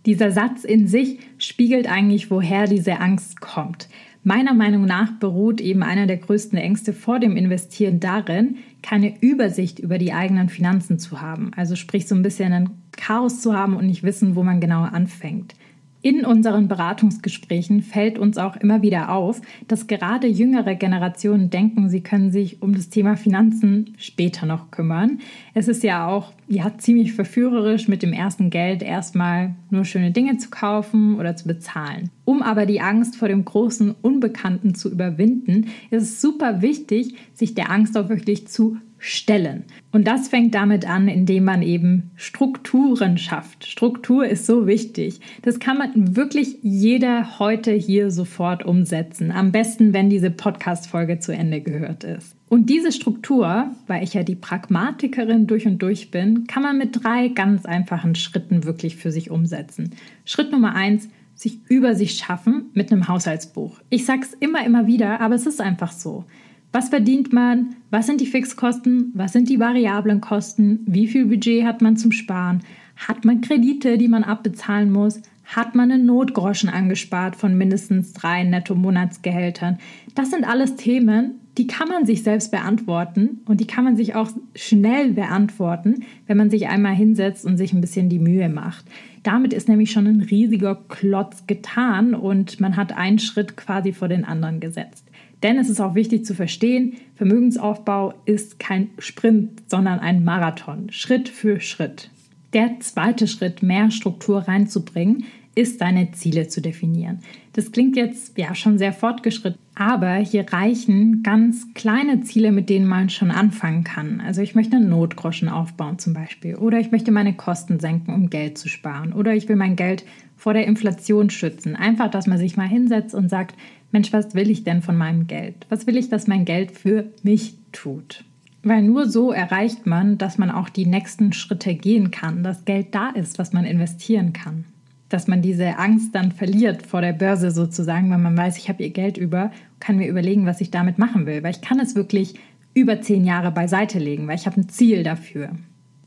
Dieser 0.05 0.31
Satz 0.31 0.63
in 0.63 0.87
sich 0.87 1.19
spiegelt 1.37 1.89
eigentlich, 1.89 2.31
woher 2.31 2.65
diese 2.65 2.99
Angst 2.99 3.39
kommt. 3.39 3.87
Meiner 4.23 4.53
Meinung 4.53 4.85
nach 4.85 5.11
beruht 5.19 5.61
eben 5.61 5.81
einer 5.81 6.05
der 6.05 6.17
größten 6.17 6.57
Ängste 6.57 6.93
vor 6.93 7.19
dem 7.19 7.35
Investieren 7.35 7.99
darin, 7.99 8.57
keine 8.83 9.19
Übersicht 9.19 9.79
über 9.79 9.97
die 9.97 10.13
eigenen 10.13 10.49
Finanzen 10.49 10.99
zu 10.99 11.21
haben. 11.21 11.51
Also 11.55 11.75
sprich 11.75 12.07
so 12.07 12.13
ein 12.13 12.21
bisschen 12.21 12.53
ein 12.53 12.69
Chaos 12.91 13.41
zu 13.41 13.55
haben 13.55 13.75
und 13.75 13.87
nicht 13.87 14.03
wissen, 14.03 14.35
wo 14.35 14.43
man 14.43 14.59
genau 14.59 14.83
anfängt. 14.83 15.55
In 16.03 16.25
unseren 16.25 16.67
Beratungsgesprächen 16.67 17.83
fällt 17.83 18.17
uns 18.17 18.39
auch 18.39 18.55
immer 18.55 18.81
wieder 18.81 19.11
auf, 19.11 19.39
dass 19.67 19.85
gerade 19.85 20.25
jüngere 20.25 20.73
Generationen 20.73 21.51
denken, 21.51 21.89
sie 21.89 22.01
können 22.01 22.31
sich 22.31 22.61
um 22.63 22.73
das 22.73 22.89
Thema 22.89 23.15
Finanzen 23.15 23.93
später 23.97 24.47
noch 24.47 24.71
kümmern. 24.71 25.19
Es 25.53 25.67
ist 25.67 25.83
ja 25.83 26.07
auch 26.07 26.31
ja, 26.47 26.75
ziemlich 26.79 27.13
verführerisch, 27.13 27.87
mit 27.87 28.01
dem 28.01 28.13
ersten 28.13 28.49
Geld 28.49 28.81
erstmal 28.81 29.53
nur 29.69 29.85
schöne 29.85 30.09
Dinge 30.09 30.37
zu 30.37 30.49
kaufen 30.49 31.19
oder 31.19 31.35
zu 31.35 31.47
bezahlen. 31.47 32.09
Um 32.25 32.41
aber 32.41 32.65
die 32.65 32.81
Angst 32.81 33.15
vor 33.15 33.27
dem 33.27 33.45
großen 33.45 33.93
Unbekannten 34.01 34.73
zu 34.73 34.91
überwinden, 34.91 35.67
ist 35.91 36.03
es 36.03 36.21
super 36.21 36.63
wichtig, 36.63 37.15
sich 37.33 37.53
der 37.53 37.69
Angst 37.69 37.95
auch 37.95 38.09
wirklich 38.09 38.47
zu 38.47 38.77
stellen. 39.01 39.63
Und 39.91 40.07
das 40.07 40.29
fängt 40.29 40.53
damit 40.53 40.87
an, 40.87 41.07
indem 41.07 41.43
man 41.45 41.63
eben 41.63 42.11
Strukturen 42.15 43.17
schafft. 43.17 43.65
Struktur 43.65 44.27
ist 44.27 44.45
so 44.45 44.67
wichtig. 44.67 45.19
Das 45.41 45.59
kann 45.59 45.79
man 45.79 46.15
wirklich 46.15 46.59
jeder 46.61 47.39
heute 47.39 47.71
hier 47.71 48.11
sofort 48.11 48.63
umsetzen. 48.63 49.31
Am 49.31 49.51
besten, 49.51 49.91
wenn 49.91 50.11
diese 50.11 50.29
Podcast-Folge 50.29 51.17
zu 51.17 51.33
Ende 51.33 51.61
gehört 51.61 52.03
ist. 52.03 52.35
Und 52.47 52.69
diese 52.69 52.91
Struktur, 52.91 53.71
weil 53.87 54.03
ich 54.03 54.13
ja 54.13 54.21
die 54.21 54.35
Pragmatikerin 54.35 55.47
durch 55.47 55.65
und 55.65 55.79
durch 55.81 56.11
bin, 56.11 56.45
kann 56.45 56.61
man 56.61 56.77
mit 56.77 57.03
drei 57.03 57.29
ganz 57.29 57.65
einfachen 57.65 58.13
Schritten 58.13 58.65
wirklich 58.65 58.97
für 58.97 59.11
sich 59.11 59.31
umsetzen. 59.31 59.95
Schritt 60.25 60.51
Nummer 60.51 60.75
eins, 60.75 61.09
sich 61.33 61.59
über 61.69 61.95
sich 61.95 62.13
schaffen 62.19 62.69
mit 62.73 62.91
einem 62.91 63.07
Haushaltsbuch. 63.07 63.79
Ich 63.89 64.05
sag's 64.05 64.33
immer, 64.39 64.63
immer 64.63 64.85
wieder, 64.85 65.21
aber 65.21 65.33
es 65.33 65.47
ist 65.47 65.59
einfach 65.59 65.91
so. 65.91 66.25
Was 66.73 66.87
verdient 66.87 67.33
man? 67.33 67.75
Was 67.89 68.05
sind 68.05 68.21
die 68.21 68.25
Fixkosten? 68.25 69.11
Was 69.13 69.33
sind 69.33 69.49
die 69.49 69.59
variablen 69.59 70.21
Kosten? 70.21 70.79
Wie 70.85 71.07
viel 71.07 71.25
Budget 71.25 71.65
hat 71.65 71.81
man 71.81 71.97
zum 71.97 72.13
Sparen? 72.13 72.61
Hat 72.95 73.25
man 73.25 73.41
Kredite, 73.41 73.97
die 73.97 74.07
man 74.07 74.23
abbezahlen 74.23 74.89
muss? 74.89 75.21
Hat 75.43 75.75
man 75.75 75.91
einen 75.91 76.05
Notgroschen 76.05 76.69
angespart 76.69 77.35
von 77.35 77.57
mindestens 77.57 78.13
drei 78.13 78.43
Netto-Monatsgehältern? 78.43 79.79
Das 80.15 80.29
sind 80.29 80.47
alles 80.47 80.77
Themen, 80.77 81.41
die 81.57 81.67
kann 81.67 81.89
man 81.89 82.05
sich 82.05 82.23
selbst 82.23 82.51
beantworten 82.51 83.41
und 83.45 83.59
die 83.59 83.67
kann 83.67 83.83
man 83.83 83.97
sich 83.97 84.15
auch 84.15 84.29
schnell 84.55 85.11
beantworten, 85.11 86.05
wenn 86.25 86.37
man 86.37 86.49
sich 86.49 86.69
einmal 86.69 86.95
hinsetzt 86.95 87.45
und 87.45 87.57
sich 87.57 87.73
ein 87.73 87.81
bisschen 87.81 88.07
die 88.07 88.19
Mühe 88.19 88.47
macht. 88.47 88.85
Damit 89.23 89.51
ist 89.51 89.67
nämlich 89.67 89.91
schon 89.91 90.07
ein 90.07 90.21
riesiger 90.21 90.75
Klotz 90.87 91.45
getan 91.47 92.15
und 92.15 92.61
man 92.61 92.77
hat 92.77 92.95
einen 92.95 93.19
Schritt 93.19 93.57
quasi 93.57 93.91
vor 93.91 94.07
den 94.07 94.23
anderen 94.23 94.61
gesetzt. 94.61 95.10
Denn 95.43 95.57
es 95.57 95.69
ist 95.69 95.79
auch 95.81 95.95
wichtig 95.95 96.25
zu 96.25 96.35
verstehen, 96.35 96.93
Vermögensaufbau 97.15 98.13
ist 98.25 98.59
kein 98.59 98.89
Sprint, 98.99 99.63
sondern 99.67 99.99
ein 99.99 100.23
Marathon, 100.23 100.91
Schritt 100.91 101.29
für 101.29 101.59
Schritt. 101.59 102.09
Der 102.53 102.79
zweite 102.79 103.27
Schritt, 103.27 103.63
mehr 103.63 103.91
Struktur 103.91 104.39
reinzubringen, 104.39 105.25
ist 105.53 105.81
deine 105.81 106.11
Ziele 106.11 106.47
zu 106.47 106.61
definieren. 106.61 107.19
Das 107.53 107.71
klingt 107.71 107.97
jetzt 107.97 108.37
ja 108.37 108.55
schon 108.55 108.77
sehr 108.77 108.93
fortgeschritten, 108.93 109.59
aber 109.75 110.15
hier 110.15 110.45
reichen 110.51 111.23
ganz 111.23 111.73
kleine 111.73 112.21
Ziele, 112.21 112.51
mit 112.51 112.69
denen 112.69 112.87
man 112.87 113.09
schon 113.09 113.31
anfangen 113.31 113.83
kann. 113.83 114.21
Also 114.21 114.41
ich 114.41 114.55
möchte 114.55 114.77
einen 114.77 114.89
Notgroschen 114.89 115.49
aufbauen 115.49 115.99
zum 115.99 116.13
Beispiel 116.13 116.55
oder 116.55 116.79
ich 116.79 116.91
möchte 116.91 117.11
meine 117.11 117.33
Kosten 117.33 117.79
senken, 117.79 118.13
um 118.13 118.29
Geld 118.29 118.57
zu 118.57 118.69
sparen 118.69 119.11
oder 119.11 119.33
ich 119.33 119.49
will 119.49 119.57
mein 119.57 119.75
Geld 119.75 120.05
vor 120.37 120.53
der 120.53 120.65
Inflation 120.65 121.29
schützen. 121.29 121.75
Einfach, 121.75 122.09
dass 122.09 122.27
man 122.27 122.37
sich 122.37 122.55
mal 122.55 122.67
hinsetzt 122.67 123.13
und 123.13 123.29
sagt, 123.29 123.55
Mensch, 123.91 124.13
was 124.13 124.33
will 124.33 124.49
ich 124.49 124.63
denn 124.63 124.81
von 124.81 124.97
meinem 124.97 125.27
Geld? 125.27 125.65
Was 125.69 125.85
will 125.85 125.97
ich, 125.97 126.09
dass 126.09 126.27
mein 126.27 126.45
Geld 126.45 126.71
für 126.71 127.05
mich 127.23 127.55
tut? 127.71 128.23
Weil 128.63 128.83
nur 128.83 129.09
so 129.09 129.31
erreicht 129.31 129.85
man, 129.85 130.17
dass 130.17 130.37
man 130.37 130.51
auch 130.51 130.69
die 130.69 130.85
nächsten 130.85 131.33
Schritte 131.33 131.73
gehen 131.73 132.11
kann, 132.11 132.43
dass 132.43 132.65
Geld 132.65 132.93
da 132.95 133.09
ist, 133.09 133.39
was 133.39 133.53
man 133.53 133.65
investieren 133.65 134.33
kann. 134.33 134.65
Dass 135.09 135.27
man 135.27 135.41
diese 135.41 135.77
Angst 135.77 136.15
dann 136.15 136.31
verliert 136.31 136.85
vor 136.85 137.01
der 137.01 137.13
Börse 137.13 137.51
sozusagen, 137.51 138.11
wenn 138.11 138.21
man 138.21 138.37
weiß, 138.37 138.57
ich 138.57 138.69
habe 138.69 138.83
ihr 138.83 138.91
Geld 138.91 139.17
über, 139.17 139.51
kann 139.79 139.97
mir 139.97 140.07
überlegen, 140.07 140.45
was 140.45 140.61
ich 140.61 140.71
damit 140.71 140.97
machen 140.97 141.25
will. 141.25 141.43
Weil 141.43 141.51
ich 141.51 141.61
kann 141.61 141.79
es 141.79 141.95
wirklich 141.95 142.35
über 142.73 143.01
zehn 143.01 143.25
Jahre 143.25 143.51
beiseite 143.51 143.99
legen, 143.99 144.27
weil 144.27 144.37
ich 144.37 144.45
habe 144.45 144.61
ein 144.61 144.69
Ziel 144.69 145.03
dafür. 145.03 145.49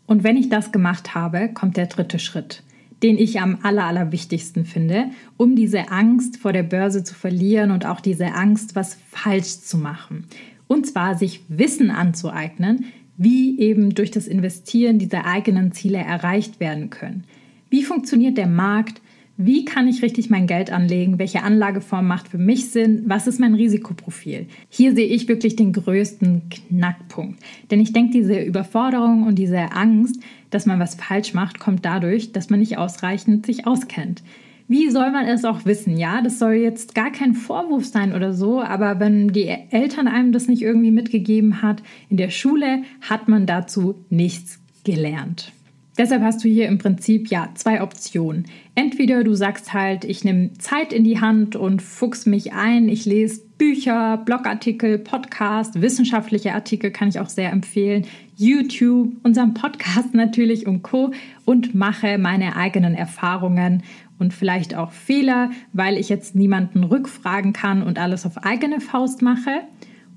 Und 0.06 0.24
wenn 0.24 0.36
ich 0.36 0.48
das 0.48 0.72
gemacht 0.72 1.14
habe, 1.14 1.50
kommt 1.52 1.76
der 1.76 1.86
dritte 1.86 2.18
Schritt 2.18 2.62
den 3.04 3.18
ich 3.18 3.38
am 3.38 3.58
aller, 3.62 3.84
allerwichtigsten 3.84 4.64
finde, 4.64 5.10
um 5.36 5.56
diese 5.56 5.90
Angst 5.90 6.38
vor 6.38 6.54
der 6.54 6.62
Börse 6.62 7.04
zu 7.04 7.14
verlieren 7.14 7.70
und 7.70 7.84
auch 7.84 8.00
diese 8.00 8.32
Angst, 8.32 8.74
was 8.74 8.96
falsch 9.10 9.60
zu 9.60 9.76
machen. 9.76 10.24
Und 10.68 10.86
zwar 10.86 11.14
sich 11.14 11.42
Wissen 11.48 11.90
anzueignen, 11.90 12.86
wie 13.18 13.60
eben 13.60 13.94
durch 13.94 14.10
das 14.10 14.26
Investieren 14.26 14.98
diese 14.98 15.26
eigenen 15.26 15.70
Ziele 15.72 15.98
erreicht 15.98 16.60
werden 16.60 16.88
können. 16.88 17.24
Wie 17.68 17.84
funktioniert 17.84 18.38
der 18.38 18.46
Markt? 18.46 19.02
Wie 19.36 19.64
kann 19.64 19.88
ich 19.88 20.02
richtig 20.02 20.30
mein 20.30 20.46
Geld 20.46 20.70
anlegen? 20.70 21.18
Welche 21.18 21.42
Anlageform 21.42 22.06
macht 22.06 22.28
für 22.28 22.38
mich 22.38 22.70
Sinn? 22.70 23.02
Was 23.06 23.26
ist 23.26 23.40
mein 23.40 23.54
Risikoprofil? 23.54 24.46
Hier 24.68 24.94
sehe 24.94 25.08
ich 25.08 25.26
wirklich 25.26 25.56
den 25.56 25.72
größten 25.72 26.42
Knackpunkt. 26.50 27.40
Denn 27.70 27.80
ich 27.80 27.92
denke, 27.92 28.12
diese 28.12 28.40
Überforderung 28.40 29.24
und 29.24 29.36
diese 29.36 29.72
Angst, 29.72 30.20
dass 30.50 30.66
man 30.66 30.78
was 30.78 30.94
falsch 30.94 31.34
macht, 31.34 31.58
kommt 31.58 31.84
dadurch, 31.84 32.30
dass 32.30 32.48
man 32.48 32.60
nicht 32.60 32.78
ausreichend 32.78 33.44
sich 33.44 33.66
auskennt. 33.66 34.22
Wie 34.68 34.88
soll 34.88 35.10
man 35.10 35.26
es 35.26 35.44
auch 35.44 35.64
wissen? 35.64 35.98
Ja, 35.98 36.22
das 36.22 36.38
soll 36.38 36.54
jetzt 36.54 36.94
gar 36.94 37.10
kein 37.10 37.34
Vorwurf 37.34 37.84
sein 37.84 38.14
oder 38.14 38.32
so, 38.32 38.62
aber 38.62 39.00
wenn 39.00 39.28
die 39.28 39.48
Eltern 39.48 40.06
einem 40.06 40.30
das 40.30 40.46
nicht 40.46 40.62
irgendwie 40.62 40.92
mitgegeben 40.92 41.60
hat, 41.60 41.82
in 42.08 42.16
der 42.16 42.30
Schule 42.30 42.82
hat 43.00 43.28
man 43.28 43.46
dazu 43.46 43.96
nichts 44.10 44.60
gelernt. 44.84 45.52
Deshalb 45.96 46.22
hast 46.22 46.42
du 46.42 46.48
hier 46.48 46.66
im 46.66 46.78
Prinzip 46.78 47.28
ja 47.28 47.50
zwei 47.54 47.80
Optionen. 47.80 48.46
Entweder 48.74 49.22
du 49.22 49.34
sagst 49.34 49.72
halt, 49.72 50.04
ich 50.04 50.24
nehme 50.24 50.52
Zeit 50.54 50.92
in 50.92 51.04
die 51.04 51.20
Hand 51.20 51.54
und 51.54 51.82
fuchs 51.82 52.26
mich 52.26 52.52
ein, 52.52 52.88
ich 52.88 53.04
lese 53.04 53.42
Bücher, 53.58 54.16
Blogartikel, 54.16 54.98
Podcast, 54.98 55.80
wissenschaftliche 55.80 56.52
Artikel 56.52 56.90
kann 56.90 57.08
ich 57.08 57.20
auch 57.20 57.28
sehr 57.28 57.52
empfehlen, 57.52 58.06
YouTube, 58.36 59.12
unseren 59.22 59.54
Podcast 59.54 60.14
natürlich 60.14 60.66
und 60.66 60.82
Co. 60.82 61.12
und 61.44 61.76
mache 61.76 62.18
meine 62.18 62.56
eigenen 62.56 62.96
Erfahrungen 62.96 63.84
und 64.18 64.34
vielleicht 64.34 64.74
auch 64.74 64.90
Fehler, 64.90 65.50
weil 65.72 65.96
ich 65.96 66.08
jetzt 66.08 66.34
niemanden 66.34 66.82
rückfragen 66.82 67.52
kann 67.52 67.84
und 67.84 68.00
alles 68.00 68.26
auf 68.26 68.38
eigene 68.38 68.80
Faust 68.80 69.22
mache. 69.22 69.60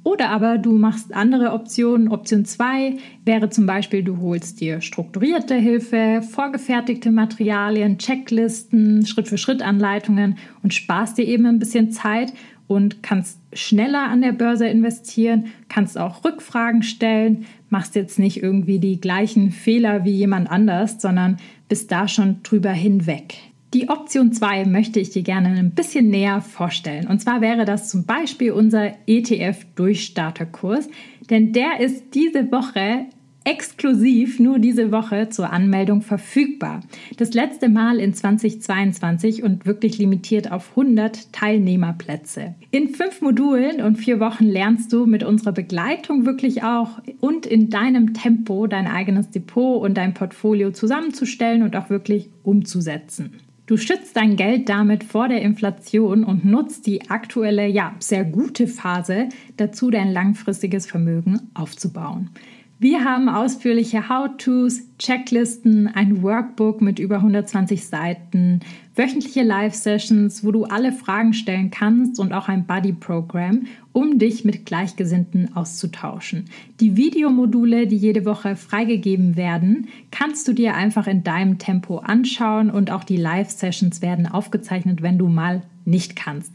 Oder 0.08 0.30
aber 0.30 0.58
du 0.58 0.72
machst 0.72 1.14
andere 1.14 1.52
Optionen. 1.52 2.08
Option 2.08 2.46
2 2.46 2.96
wäre 3.26 3.50
zum 3.50 3.66
Beispiel, 3.66 4.04
du 4.04 4.22
holst 4.22 4.62
dir 4.62 4.80
strukturierte 4.80 5.56
Hilfe, 5.56 6.22
vorgefertigte 6.22 7.12
Materialien, 7.12 7.98
Checklisten, 7.98 9.06
Schritt-für-Schritt-Anleitungen 9.06 10.38
und 10.64 10.74
sparst 10.74 11.18
dir 11.18 11.26
eben 11.26 11.46
ein 11.46 11.60
bisschen 11.60 11.92
Zeit 11.92 12.32
und 12.68 13.04
kannst 13.04 13.42
schneller 13.52 14.04
an 14.08 14.22
der 14.22 14.32
Börse 14.32 14.66
investieren, 14.68 15.48
kannst 15.68 15.98
auch 15.98 16.24
Rückfragen 16.24 16.84
stellen, 16.84 17.46
machst 17.70 17.96
jetzt 17.96 18.18
nicht 18.18 18.42
irgendwie 18.42 18.80
die 18.80 19.02
gleichen 19.02 19.52
Fehler 19.52 20.06
wie 20.06 20.16
jemand 20.16 20.50
anders, 20.50 21.02
sondern 21.02 21.36
bist 21.68 21.92
da 21.92 22.08
schon 22.08 22.44
drüber 22.44 22.72
hinweg. 22.72 23.36
Die 23.78 23.90
Option 23.90 24.32
2 24.34 24.66
möchte 24.66 25.00
ich 25.00 25.12
dir 25.12 25.22
gerne 25.22 25.50
ein 25.50 25.70
bisschen 25.70 26.10
näher 26.10 26.42
vorstellen. 26.42 27.06
Und 27.06 27.22
zwar 27.22 27.42
wäre 27.42 27.64
das 27.64 27.90
zum 27.90 28.08
Beispiel 28.08 28.52
unser 28.52 28.94
ETF-Durchstarterkurs, 29.06 30.90
denn 31.30 31.54
der 31.54 31.80
ist 31.80 32.16
diese 32.16 32.52
Woche 32.52 33.06
exklusiv 33.44 34.40
nur 34.40 34.58
diese 34.58 34.92
Woche 34.92 35.30
zur 35.30 35.54
Anmeldung 35.54 36.02
verfügbar. 36.02 36.80
Das 37.18 37.36
letzte 37.36 37.70
Mal 37.70 38.00
in 38.00 38.16
2022 38.16 39.44
und 39.44 39.68
wirklich 39.68 40.00
limitiert 40.00 40.52
auf 40.52 40.72
100 40.72 41.32
Teilnehmerplätze. 41.32 42.56
In 42.72 42.90
fünf 42.90 43.22
Modulen 43.22 43.80
und 43.82 43.98
vier 43.98 44.20
Wochen 44.20 44.46
lernst 44.46 44.92
du 44.92 45.06
mit 45.06 45.24
unserer 45.24 45.52
Begleitung 45.52 46.26
wirklich 46.26 46.64
auch 46.64 47.00
und 47.20 47.46
in 47.46 47.70
deinem 47.70 48.16
Tempo 48.16 48.66
dein 48.66 48.88
eigenes 48.88 49.30
Depot 49.30 49.80
und 49.84 49.98
dein 49.98 50.16
Portfolio 50.16 50.72
zusammenzustellen 50.72 51.62
und 51.62 51.76
auch 51.76 51.92
wirklich 51.92 52.32
umzusetzen. 52.42 53.34
Du 53.68 53.76
schützt 53.76 54.16
dein 54.16 54.38
Geld 54.38 54.70
damit 54.70 55.04
vor 55.04 55.28
der 55.28 55.42
Inflation 55.42 56.24
und 56.24 56.46
nutzt 56.46 56.88
die 56.88 57.10
aktuelle, 57.10 57.68
ja, 57.68 57.94
sehr 58.00 58.24
gute 58.24 58.66
Phase 58.66 59.28
dazu, 59.58 59.92
dein 59.92 60.14
langfristiges 60.14 60.88
Vermögen 60.88 61.52
aufzubauen. 61.54 62.30
Wir 62.80 63.04
haben 63.04 63.28
ausführliche 63.28 64.08
How-Tos, 64.08 64.82
Checklisten, 65.00 65.88
ein 65.88 66.22
Workbook 66.22 66.80
mit 66.80 67.00
über 67.00 67.16
120 67.16 67.88
Seiten, 67.88 68.60
wöchentliche 68.96 69.42
Live-Sessions, 69.42 70.44
wo 70.44 70.52
du 70.52 70.66
alle 70.66 70.92
Fragen 70.92 71.34
stellen 71.34 71.72
kannst 71.72 72.20
und 72.20 72.34
auch 72.34 72.50
ein 72.50 72.68
Buddy-Programm, 72.68 73.66
um 73.94 74.20
dich 74.20 74.46
mit 74.46 74.68
Gleichgesinnten 74.68 75.56
auszutauschen. 75.56 76.46
Die 76.80 76.96
Videomodule, 76.96 77.88
die 77.88 77.98
jede 77.98 78.26
Woche 78.26 78.56
freigegeben 78.56 79.36
werden, 79.36 79.88
kannst 80.12 80.48
du 80.48 80.54
dir 80.54 80.76
einfach 80.76 81.08
in 81.08 81.24
deinem 81.24 81.58
Tempo 81.58 81.98
anschauen 81.98 82.70
und 82.70 82.92
auch 82.92 83.04
die 83.04 83.18
Live-Sessions 83.18 84.04
werden 84.04 84.28
aufgezeichnet, 84.28 85.02
wenn 85.02 85.18
du 85.18 85.30
mal 85.30 85.64
nicht 85.86 86.16
kannst. 86.16 86.54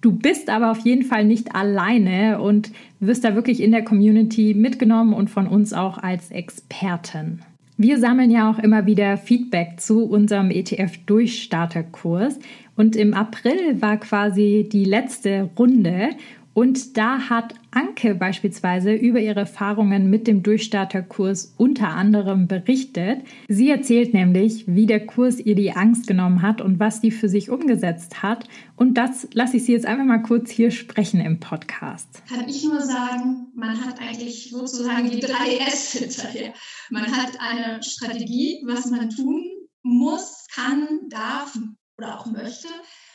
Du 0.00 0.12
bist 0.12 0.50
aber 0.50 0.70
auf 0.70 0.80
jeden 0.80 1.04
Fall 1.04 1.24
nicht 1.24 1.54
alleine 1.54 2.40
und 2.40 2.70
wirst 3.00 3.24
da 3.24 3.34
wirklich 3.34 3.62
in 3.62 3.72
der 3.72 3.84
Community 3.84 4.54
mitgenommen 4.54 5.12
und 5.12 5.30
von 5.30 5.46
uns 5.46 5.72
auch 5.72 5.98
als 5.98 6.30
Experten. 6.30 7.42
Wir 7.78 7.98
sammeln 7.98 8.30
ja 8.30 8.50
auch 8.50 8.58
immer 8.58 8.86
wieder 8.86 9.18
Feedback 9.18 9.80
zu 9.80 10.04
unserem 10.04 10.50
ETF-Durchstarterkurs 10.50 12.38
und 12.74 12.96
im 12.96 13.12
April 13.12 13.82
war 13.82 13.98
quasi 13.98 14.66
die 14.70 14.84
letzte 14.84 15.50
Runde 15.58 16.10
und 16.56 16.96
da 16.96 17.28
hat 17.28 17.52
Anke 17.70 18.14
beispielsweise 18.14 18.94
über 18.94 19.20
ihre 19.20 19.40
Erfahrungen 19.40 20.08
mit 20.08 20.26
dem 20.26 20.42
Durchstarterkurs 20.42 21.52
unter 21.58 21.88
anderem 21.88 22.48
berichtet. 22.48 23.24
Sie 23.46 23.68
erzählt 23.68 24.14
nämlich, 24.14 24.64
wie 24.66 24.86
der 24.86 25.04
Kurs 25.04 25.38
ihr 25.38 25.54
die 25.54 25.72
Angst 25.72 26.06
genommen 26.06 26.40
hat 26.40 26.62
und 26.62 26.80
was 26.80 27.02
sie 27.02 27.10
für 27.10 27.28
sich 27.28 27.50
umgesetzt 27.50 28.22
hat. 28.22 28.48
Und 28.74 28.94
das 28.94 29.28
lasse 29.34 29.58
ich 29.58 29.66
sie 29.66 29.72
jetzt 29.72 29.84
einfach 29.84 30.06
mal 30.06 30.22
kurz 30.22 30.50
hier 30.50 30.70
sprechen 30.70 31.20
im 31.20 31.40
Podcast. 31.40 32.22
Kann 32.26 32.48
ich 32.48 32.64
nur 32.64 32.80
sagen, 32.80 33.48
man 33.54 33.84
hat 33.84 34.00
eigentlich 34.00 34.48
sozusagen 34.48 35.10
die 35.10 35.20
drei 35.20 35.58
S 35.68 35.92
hinterher. 35.92 36.54
Man 36.88 37.04
hat 37.04 37.32
eine 37.38 37.82
Strategie, 37.82 38.62
was 38.64 38.86
man 38.86 39.10
tun 39.10 39.44
muss, 39.82 40.46
kann, 40.54 40.88
darf 41.10 41.54
oder 41.98 42.18
auch 42.18 42.24
möchte. 42.24 42.68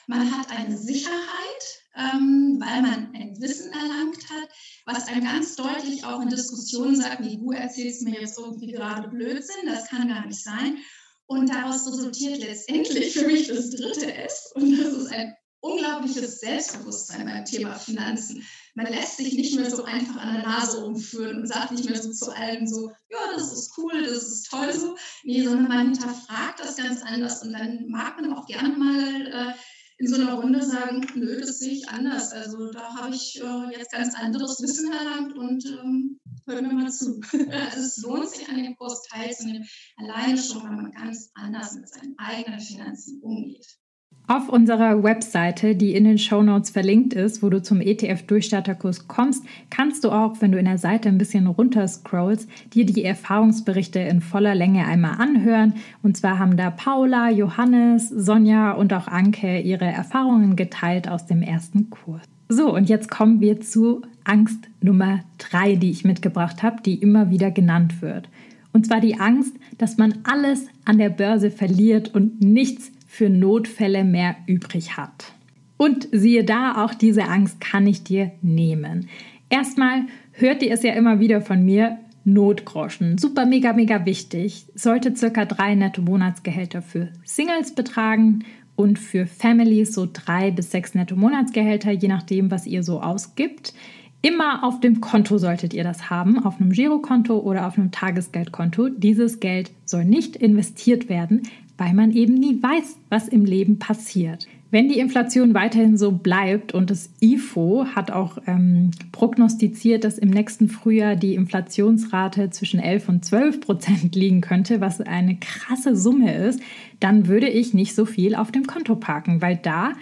Man 0.05 0.29
hat 0.31 0.55
eine 0.55 0.77
Sicherheit, 0.77 1.80
weil 1.93 2.81
man 2.81 3.13
ein 3.13 3.39
Wissen 3.39 3.71
erlangt 3.71 4.29
hat, 4.29 4.49
was 4.85 5.07
einem 5.07 5.23
ganz 5.23 5.55
deutlich 5.55 6.03
auch 6.05 6.21
in 6.21 6.29
Diskussionen 6.29 6.95
sagt, 6.95 7.23
wie 7.23 7.37
du 7.37 7.51
erzählst 7.51 8.03
mir 8.03 8.19
jetzt 8.19 8.37
irgendwie 8.37 8.71
gerade 8.71 9.09
Blödsinn, 9.09 9.65
das 9.65 9.87
kann 9.87 10.07
gar 10.07 10.25
nicht 10.25 10.41
sein. 10.41 10.77
Und 11.25 11.49
daraus 11.49 11.87
resultiert 11.87 12.39
letztendlich 12.39 13.13
für 13.13 13.25
mich 13.25 13.47
das 13.47 13.69
dritte 13.69 14.13
S 14.13 14.51
und 14.55 14.77
das 14.77 14.93
ist 14.93 15.11
ein 15.11 15.33
unglaubliches 15.61 16.39
Selbstbewusstsein 16.39 17.25
beim 17.25 17.45
Thema 17.45 17.75
Finanzen. 17.75 18.43
Man 18.73 18.87
lässt 18.87 19.17
sich 19.17 19.33
nicht 19.33 19.55
mehr 19.55 19.69
so 19.69 19.83
einfach 19.83 20.17
an 20.17 20.33
der 20.33 20.43
Nase 20.43 20.83
umführen 20.83 21.41
und 21.41 21.47
sagt 21.47 21.71
nicht 21.71 21.89
mehr 21.89 22.01
so 22.01 22.11
zu 22.11 22.35
allem 22.35 22.65
so, 22.67 22.89
ja, 23.09 23.19
das 23.35 23.53
ist 23.53 23.77
cool, 23.77 24.03
das 24.03 24.23
ist 24.23 24.49
toll 24.49 24.73
so. 24.73 24.97
Nee, 25.23 25.43
sondern 25.43 25.67
man 25.67 25.91
hinterfragt 25.91 26.59
das 26.59 26.77
ganz 26.77 27.01
anders 27.03 27.43
und 27.43 27.53
dann 27.53 27.87
mag 27.87 28.19
man 28.19 28.33
auch 28.33 28.47
gerne 28.47 28.75
mal 28.75 29.27
äh, 29.27 29.53
in 30.01 30.07
so 30.07 30.15
einer 30.15 30.33
Runde 30.33 30.63
sagen, 30.63 31.05
nö, 31.13 31.39
das 31.39 31.59
sehe 31.59 31.73
ich 31.73 31.87
anders. 31.87 32.31
Also 32.31 32.71
da 32.71 32.95
habe 32.95 33.13
ich 33.13 33.39
äh, 33.39 33.77
jetzt 33.77 33.91
ganz 33.91 34.15
anderes 34.15 34.59
Wissen 34.59 34.91
erlangt 34.91 35.37
und 35.37 35.63
ähm, 35.65 36.19
hört 36.47 36.63
mir 36.63 36.73
mal 36.73 36.91
zu. 36.91 37.21
also 37.31 37.79
es 37.79 37.97
lohnt 37.97 38.27
sich 38.27 38.49
an 38.49 38.57
dem 38.57 38.75
Kurs 38.75 39.03
teilzunehmen, 39.03 39.67
alleine 39.97 40.41
schon, 40.41 40.63
weil 40.63 40.71
man 40.71 40.91
ganz 40.91 41.29
anders 41.35 41.75
mit 41.75 41.87
seinen 41.87 42.17
eigenen 42.17 42.59
Finanzen 42.59 43.21
umgeht. 43.21 43.80
Auf 44.27 44.47
unserer 44.47 45.03
Webseite, 45.03 45.75
die 45.75 45.93
in 45.93 46.05
den 46.05 46.17
Show 46.17 46.41
Notes 46.41 46.69
verlinkt 46.69 47.13
ist, 47.13 47.43
wo 47.43 47.49
du 47.49 47.61
zum 47.61 47.81
ETF-Durchstarterkurs 47.81 49.07
kommst, 49.07 49.43
kannst 49.69 50.05
du 50.05 50.11
auch, 50.11 50.37
wenn 50.39 50.53
du 50.53 50.57
in 50.57 50.65
der 50.65 50.77
Seite 50.77 51.09
ein 51.09 51.17
bisschen 51.17 51.47
runter 51.47 51.85
scrollst, 51.87 52.47
dir 52.73 52.85
die 52.85 53.03
Erfahrungsberichte 53.03 53.99
in 53.99 54.21
voller 54.21 54.55
Länge 54.55 54.85
einmal 54.85 55.15
anhören. 55.19 55.73
Und 56.01 56.15
zwar 56.15 56.39
haben 56.39 56.55
da 56.55 56.69
Paula, 56.69 57.29
Johannes, 57.29 58.07
Sonja 58.07 58.71
und 58.71 58.93
auch 58.93 59.07
Anke 59.07 59.59
ihre 59.59 59.85
Erfahrungen 59.85 60.55
geteilt 60.55 61.09
aus 61.09 61.25
dem 61.25 61.41
ersten 61.41 61.89
Kurs. 61.89 62.21
So, 62.47 62.73
und 62.73 62.89
jetzt 62.89 63.09
kommen 63.09 63.41
wir 63.41 63.59
zu 63.59 64.01
Angst 64.23 64.69
Nummer 64.81 65.21
drei, 65.37 65.75
die 65.75 65.89
ich 65.89 66.05
mitgebracht 66.05 66.63
habe, 66.63 66.81
die 66.81 66.95
immer 66.95 67.31
wieder 67.31 67.51
genannt 67.51 68.01
wird. 68.01 68.29
Und 68.73 68.85
zwar 68.85 69.01
die 69.01 69.19
Angst, 69.19 69.55
dass 69.77 69.97
man 69.97 70.19
alles 70.23 70.67
an 70.85 70.97
der 70.97 71.09
Börse 71.09 71.51
verliert 71.51 72.13
und 72.13 72.41
nichts 72.41 72.91
für 73.11 73.29
Notfälle 73.29 74.05
mehr 74.05 74.37
übrig 74.47 74.95
hat. 74.95 75.33
Und 75.75 76.07
siehe 76.13 76.45
da, 76.45 76.81
auch 76.81 76.93
diese 76.93 77.25
Angst 77.25 77.59
kann 77.59 77.85
ich 77.85 78.05
dir 78.05 78.31
nehmen. 78.41 79.09
Erstmal 79.49 80.03
hört 80.31 80.63
ihr 80.63 80.71
es 80.71 80.81
ja 80.81 80.93
immer 80.93 81.19
wieder 81.19 81.41
von 81.41 81.61
mir, 81.61 81.97
Notgroschen. 82.23 83.17
Super, 83.17 83.45
mega, 83.45 83.73
mega 83.73 84.05
wichtig. 84.05 84.65
Sollte 84.75 85.13
circa 85.13 85.43
drei 85.43 85.75
netto 85.75 86.01
Monatsgehälter 86.01 86.81
für 86.81 87.09
Singles 87.25 87.75
betragen 87.75 88.45
und 88.77 88.97
für 88.97 89.27
Families 89.27 89.93
so 89.93 90.07
drei 90.11 90.49
bis 90.51 90.71
sechs 90.71 90.95
netto 90.95 91.17
Monatsgehälter, 91.17 91.91
je 91.91 92.07
nachdem, 92.07 92.49
was 92.49 92.65
ihr 92.65 92.81
so 92.81 93.01
ausgibt. 93.01 93.73
Immer 94.21 94.63
auf 94.63 94.79
dem 94.79 95.01
Konto 95.01 95.37
solltet 95.37 95.73
ihr 95.73 95.83
das 95.83 96.09
haben, 96.09 96.45
auf 96.45 96.61
einem 96.61 96.71
Girokonto 96.71 97.39
oder 97.39 97.67
auf 97.67 97.77
einem 97.77 97.91
Tagesgeldkonto. 97.91 98.89
Dieses 98.89 99.39
Geld 99.39 99.71
soll 99.83 100.05
nicht 100.05 100.35
investiert 100.35 101.09
werden, 101.09 101.41
weil 101.81 101.95
man 101.95 102.11
eben 102.11 102.35
nie 102.35 102.61
weiß, 102.61 102.99
was 103.09 103.27
im 103.27 103.43
Leben 103.43 103.79
passiert. 103.79 104.47
Wenn 104.69 104.87
die 104.87 104.99
Inflation 104.99 105.55
weiterhin 105.55 105.97
so 105.97 106.11
bleibt 106.11 106.75
und 106.75 106.91
das 106.91 107.09
IFO 107.21 107.87
hat 107.95 108.11
auch 108.11 108.37
ähm, 108.45 108.91
prognostiziert, 109.11 110.03
dass 110.03 110.19
im 110.19 110.29
nächsten 110.29 110.69
Frühjahr 110.69 111.15
die 111.15 111.33
Inflationsrate 111.33 112.51
zwischen 112.51 112.79
11 112.79 113.09
und 113.09 113.25
12 113.25 113.61
Prozent 113.61 114.15
liegen 114.15 114.41
könnte, 114.41 114.79
was 114.79 115.01
eine 115.01 115.37
krasse 115.37 115.95
Summe 115.95 116.31
ist, 116.35 116.61
dann 116.99 117.27
würde 117.27 117.49
ich 117.49 117.73
nicht 117.73 117.95
so 117.95 118.05
viel 118.05 118.35
auf 118.35 118.51
dem 118.51 118.67
Konto 118.67 118.95
parken, 118.95 119.41
weil 119.41 119.57
da 119.57 119.93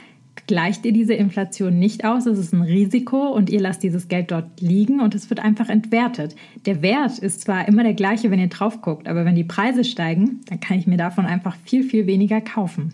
gleicht 0.50 0.84
ihr 0.84 0.94
diese 0.94 1.14
Inflation 1.14 1.78
nicht 1.78 2.06
aus. 2.06 2.26
Es 2.26 2.40
ist 2.40 2.54
ein 2.54 2.64
Risiko 2.64 3.30
und 3.30 3.52
ihr 3.52 3.62
lasst 3.62 3.84
dieses 3.84 4.08
Geld 4.08 4.32
dort 4.32 4.60
liegen 4.60 5.00
und 5.00 5.14
es 5.14 5.30
wird 5.30 5.40
einfach 5.40 5.70
entwertet. 5.70 6.36
Der 6.66 6.82
Wert 6.82 7.20
ist 7.20 7.42
zwar 7.42 7.68
immer 7.68 7.84
der 7.84 7.94
gleiche, 7.94 8.32
wenn 8.32 8.40
ihr 8.40 8.48
drauf 8.48 8.82
guckt, 8.82 9.08
aber 9.08 9.26
wenn 9.26 9.36
die 9.36 9.44
Preise 9.44 9.84
steigen, 9.84 10.42
dann 10.50 10.60
kann 10.60 10.80
ich 10.80 10.88
mir 10.88 10.98
davon 10.98 11.28
einfach 11.28 11.56
viel, 11.66 11.84
viel 11.84 12.08
weniger 12.08 12.42
kaufen 12.42 12.94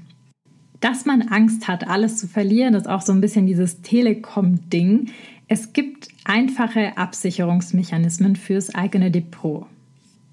dass 0.82 1.06
man 1.06 1.24
Angst 1.30 1.68
hat, 1.68 1.88
alles 1.88 2.18
zu 2.18 2.28
verlieren, 2.28 2.76
ist 2.76 2.88
auch 2.88 3.02
so 3.02 3.12
ein 3.12 3.20
bisschen 3.20 3.48
dieses 3.48 3.82
Telekom-Ding. 3.82 5.10
Es 5.48 5.74
gibt 5.74 6.10
einfache 6.26 6.96
Absicherungsmechanismen 6.96 8.36
fürs 8.36 8.76
eigene 8.76 9.10
Depot. 9.10 9.66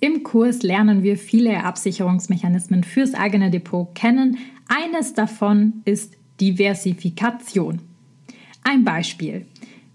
Im 0.01 0.25
Kurs 0.25 0.63
lernen 0.63 1.03
wir 1.03 1.17
viele 1.17 1.65
Absicherungsmechanismen 1.65 2.85
fürs 2.85 3.15
eigene 3.15 3.51
Depot 3.51 3.95
kennen. 3.95 4.37
Eines 4.69 5.15
davon 5.15 5.81
ist 5.87 6.19
Diversifikation. 6.41 7.81
Ein 8.63 8.85
Beispiel. 8.85 9.47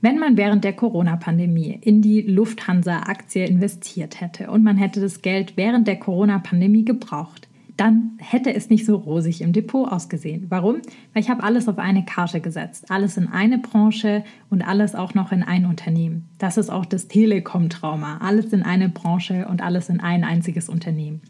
Wenn 0.01 0.19
man 0.19 0.37
während 0.37 0.63
der 0.63 0.73
Corona-Pandemie 0.73 1.79
in 1.81 2.01
die 2.01 2.21
Lufthansa-Aktie 2.21 3.45
investiert 3.45 4.21
hätte 4.21 4.51
und 4.51 4.63
man 4.63 4.77
hätte 4.77 5.01
das 5.01 5.21
Geld 5.21 5.57
während 5.57 5.87
der 5.87 5.97
Corona-Pandemie 5.97 6.85
gebraucht, 6.85 7.47
dann 7.77 8.17
hätte 8.19 8.53
es 8.53 8.69
nicht 8.69 8.85
so 8.85 8.95
rosig 8.95 9.41
im 9.41 9.53
Depot 9.53 9.91
ausgesehen. 9.91 10.47
Warum? 10.49 10.77
Weil 11.13 11.23
ich 11.23 11.29
habe 11.29 11.43
alles 11.43 11.67
auf 11.67 11.77
eine 11.77 12.05
Karte 12.05 12.41
gesetzt. 12.41 12.89
Alles 12.89 13.17
in 13.17 13.27
eine 13.27 13.59
Branche 13.59 14.23
und 14.49 14.61
alles 14.61 14.95
auch 14.95 15.13
noch 15.13 15.31
in 15.31 15.43
ein 15.43 15.65
Unternehmen. 15.65 16.27
Das 16.39 16.57
ist 16.57 16.71
auch 16.71 16.85
das 16.85 17.07
Telekom-Trauma. 17.07 18.17
Alles 18.17 18.51
in 18.51 18.63
eine 18.63 18.89
Branche 18.89 19.47
und 19.47 19.61
alles 19.61 19.89
in 19.89 19.99
ein 19.99 20.23
einziges 20.23 20.69
Unternehmen. 20.69 21.21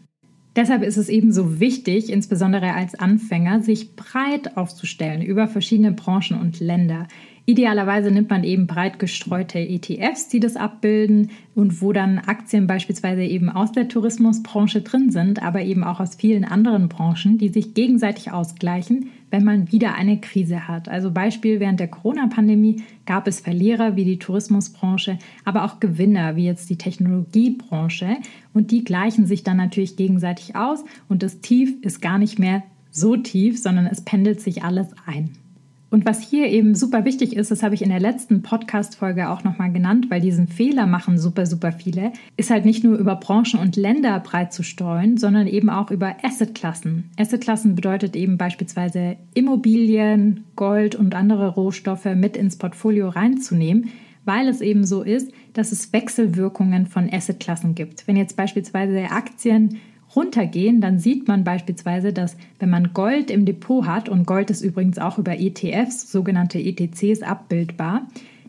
Deshalb 0.58 0.82
ist 0.82 0.98
es 0.98 1.08
eben 1.08 1.32
so 1.32 1.60
wichtig, 1.60 2.12
insbesondere 2.12 2.74
als 2.74 2.96
Anfänger, 2.96 3.62
sich 3.62 3.96
breit 3.96 4.58
aufzustellen 4.58 5.22
über 5.22 5.48
verschiedene 5.48 5.92
Branchen 5.92 6.42
und 6.42 6.60
Länder. 6.60 7.08
Idealerweise 7.50 8.12
nimmt 8.12 8.30
man 8.30 8.44
eben 8.44 8.68
breit 8.68 9.00
gestreute 9.00 9.58
ETFs, 9.58 10.28
die 10.28 10.42
das 10.42 10.58
abbilden 10.58 11.30
und 11.56 11.82
wo 11.82 11.94
dann 11.94 12.20
Aktien 12.20 12.68
beispielsweise 12.68 13.24
eben 13.24 13.48
aus 13.48 13.72
der 13.72 13.88
Tourismusbranche 13.88 14.82
drin 14.82 15.12
sind, 15.12 15.42
aber 15.42 15.62
eben 15.62 15.86
auch 15.86 16.02
aus 16.02 16.16
vielen 16.16 16.44
anderen 16.44 16.90
Branchen, 16.90 17.38
die 17.38 17.48
sich 17.48 17.74
gegenseitig 17.74 18.34
ausgleichen, 18.34 19.12
wenn 19.32 19.46
man 19.46 19.72
wieder 19.72 19.96
eine 19.96 20.20
Krise 20.20 20.68
hat. 20.68 20.90
Also 20.90 21.10
Beispiel 21.10 21.62
während 21.62 21.80
der 21.80 21.88
Corona-Pandemie 21.88 22.84
gab 23.06 23.28
es 23.28 23.40
Verlierer 23.40 23.96
wie 23.96 24.04
die 24.04 24.20
Tourismusbranche, 24.20 25.18
aber 25.46 25.64
auch 25.64 25.80
Gewinner 25.80 26.36
wie 26.36 26.48
jetzt 26.48 26.70
die 26.70 26.78
Technologiebranche 26.78 28.18
und 28.54 28.72
die 28.72 28.84
gleichen 28.84 29.26
sich 29.26 29.46
dann 29.46 29.56
natürlich 29.56 29.96
gegenseitig 29.96 30.58
aus 30.58 30.84
und 31.08 31.24
das 31.24 31.40
Tief 31.40 31.76
ist 31.82 32.02
gar 32.02 32.18
nicht 32.18 32.40
mehr 32.40 32.64
so 32.92 33.16
tief, 33.16 33.58
sondern 33.58 33.86
es 33.86 34.02
pendelt 34.02 34.42
sich 34.42 34.64
alles 34.64 34.90
ein. 35.06 35.30
Und 35.90 36.06
was 36.06 36.22
hier 36.22 36.48
eben 36.48 36.76
super 36.76 37.06
wichtig 37.06 37.36
ist, 37.36 37.50
das 37.50 37.64
habe 37.64 37.74
ich 37.74 37.82
in 37.82 37.90
der 37.90 38.02
letzten 38.02 38.42
Podcast-Folge 38.42 39.30
auch 39.30 39.46
nochmal 39.46 39.72
genannt, 39.72 40.08
weil 40.10 40.20
diesen 40.20 40.48
Fehler 40.48 40.86
machen 40.86 41.18
super, 41.18 41.46
super 41.46 41.72
viele, 41.72 42.12
ist 42.36 42.50
halt 42.50 42.66
nicht 42.66 42.84
nur 42.84 42.98
über 42.98 43.16
Branchen 43.16 43.60
und 43.60 43.78
Länder 43.78 44.20
breit 44.20 44.52
zu 44.52 44.64
streuen, 44.64 45.18
sondern 45.18 45.48
eben 45.48 45.70
auch 45.70 45.90
über 45.90 46.18
Assetklassen. 46.24 47.10
Assetklassen 47.18 47.76
bedeutet 47.76 48.18
eben 48.18 48.38
beispielsweise 48.38 49.16
Immobilien, 49.34 50.44
Gold 50.58 50.96
und 50.96 51.16
andere 51.16 51.48
Rohstoffe 51.48 52.06
mit 52.16 52.36
ins 52.36 52.58
Portfolio 52.58 53.08
reinzunehmen, 53.08 53.90
weil 54.26 54.50
es 54.50 54.60
eben 54.60 54.84
so 54.84 55.04
ist, 55.04 55.32
dass 55.54 55.72
es 55.72 55.94
Wechselwirkungen 55.94 56.88
von 56.88 57.10
Assetklassen 57.10 57.76
gibt. 57.76 58.08
Wenn 58.08 58.18
jetzt 58.18 58.36
beispielsweise 58.36 59.10
Aktien 59.10 59.80
runtergehen, 60.18 60.82
dann 60.82 60.98
sieht 60.98 61.28
man 61.28 61.44
beispielsweise, 61.44 62.12
dass 62.12 62.36
wenn 62.60 62.72
man 62.72 62.94
Gold 62.94 63.30
im 63.30 63.46
Depot 63.46 63.86
hat, 63.86 64.10
und 64.10 64.26
Gold 64.26 64.50
ist 64.50 64.64
übrigens 64.64 64.98
auch 64.98 65.20
über 65.20 65.40
ETFs, 65.40 66.12
sogenannte 66.12 66.60
ETCs, 66.60 67.22
abbildbar, 67.22 68.08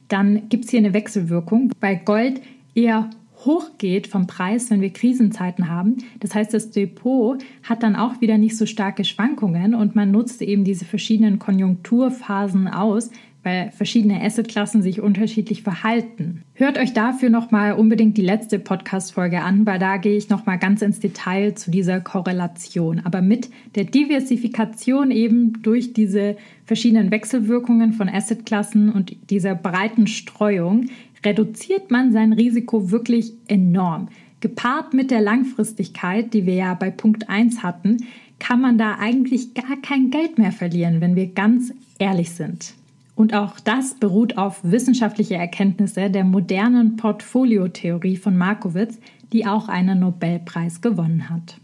dann 0.09 0.49
gibt 0.49 0.65
es 0.65 0.71
hier 0.71 0.81
eine 0.81 0.95
Wechselwirkung, 0.95 1.71
weil 1.81 1.99
Gold 1.99 2.41
eher 2.75 3.11
hochgeht 3.45 4.07
vom 4.07 4.27
Preis, 4.27 4.71
wenn 4.71 4.81
wir 4.81 4.93
Krisenzeiten 4.93 5.69
haben. 5.69 5.99
Das 6.21 6.35
heißt, 6.35 6.53
das 6.55 6.71
Depot 6.71 7.39
hat 7.63 7.83
dann 7.83 7.95
auch 7.95 8.21
wieder 8.21 8.39
nicht 8.39 8.57
so 8.57 8.67
starke 8.67 9.05
Schwankungen 9.05 9.75
und 9.75 9.95
man 9.95 10.11
nutzt 10.11 10.43
eben 10.43 10.65
diese 10.65 10.87
verschiedenen 10.87 11.39
Konjunkturphasen 11.39 12.67
aus, 12.67 13.11
weil 13.49 13.71
verschiedene 13.71 14.21
Assetklassen 14.23 14.83
sich 14.83 15.01
unterschiedlich 15.01 15.63
verhalten. 15.63 16.43
Hört 16.53 16.77
euch 16.77 16.93
dafür 16.93 17.31
nochmal 17.31 17.73
unbedingt 17.73 18.19
die 18.19 18.23
letzte 18.23 18.59
Podcast-Folge 18.59 19.41
an, 19.41 19.65
weil 19.65 19.79
da 19.79 19.97
gehe 19.97 20.19
ich 20.19 20.29
nochmal 20.29 20.59
ganz 20.59 20.83
ins 20.83 21.01
Detail 21.01 21.55
zu 21.55 21.71
dieser 21.71 22.01
Korrelation. 22.01 23.01
Aber 23.05 23.23
mit 23.23 23.49
der 23.75 23.85
Diversifikation 23.85 25.11
eben 25.11 25.63
durch 25.63 25.95
diese 25.95 26.37
verschiedenen 26.67 27.11
Wechselwirkungen 27.11 27.95
von 27.95 28.11
Assetklassen 28.11 28.93
und 28.93 29.17
dieser 29.31 29.55
breiten 29.55 30.07
Streuung 30.07 30.91
reduziert 31.25 31.91
man 31.91 32.13
sein 32.13 32.35
Risiko 32.35 32.91
wirklich 32.91 33.33
enorm. 33.47 34.09
Gepaart 34.41 34.93
mit 34.93 35.11
der 35.11 35.23
Langfristigkeit, 35.23 36.35
die 36.35 36.45
wir 36.45 36.55
ja 36.55 36.75
bei 36.75 36.91
Punkt 36.91 37.31
1 37.31 37.63
hatten, 37.63 37.97
kann 38.39 38.61
man 38.61 38.77
da 38.77 38.99
eigentlich 39.01 39.55
gar 39.55 39.81
kein 39.81 40.11
Geld 40.11 40.37
mehr 40.37 40.53
verlieren, 40.53 41.01
wenn 41.01 41.17
wir 41.17 41.29
ganz 41.29 41.73
ehrlich 41.99 42.31
sind. 42.31 42.75
Und 43.19 43.35
auch 43.35 43.59
das 43.59 43.95
beruht 43.95 44.39
auf 44.39 44.61
wissenschaftliche 44.63 45.35
Erkenntnisse 45.35 46.09
der 46.09 46.23
modernen 46.23 46.95
Portfoliotheorie 46.95 48.17
von 48.17 48.37
Markowitz, 48.37 49.01
die 49.33 49.45
auch 49.45 49.69
einen 49.69 49.99
Nobelpreis 49.99 50.81
gewonnen 50.83 51.29
hat. 51.29 51.59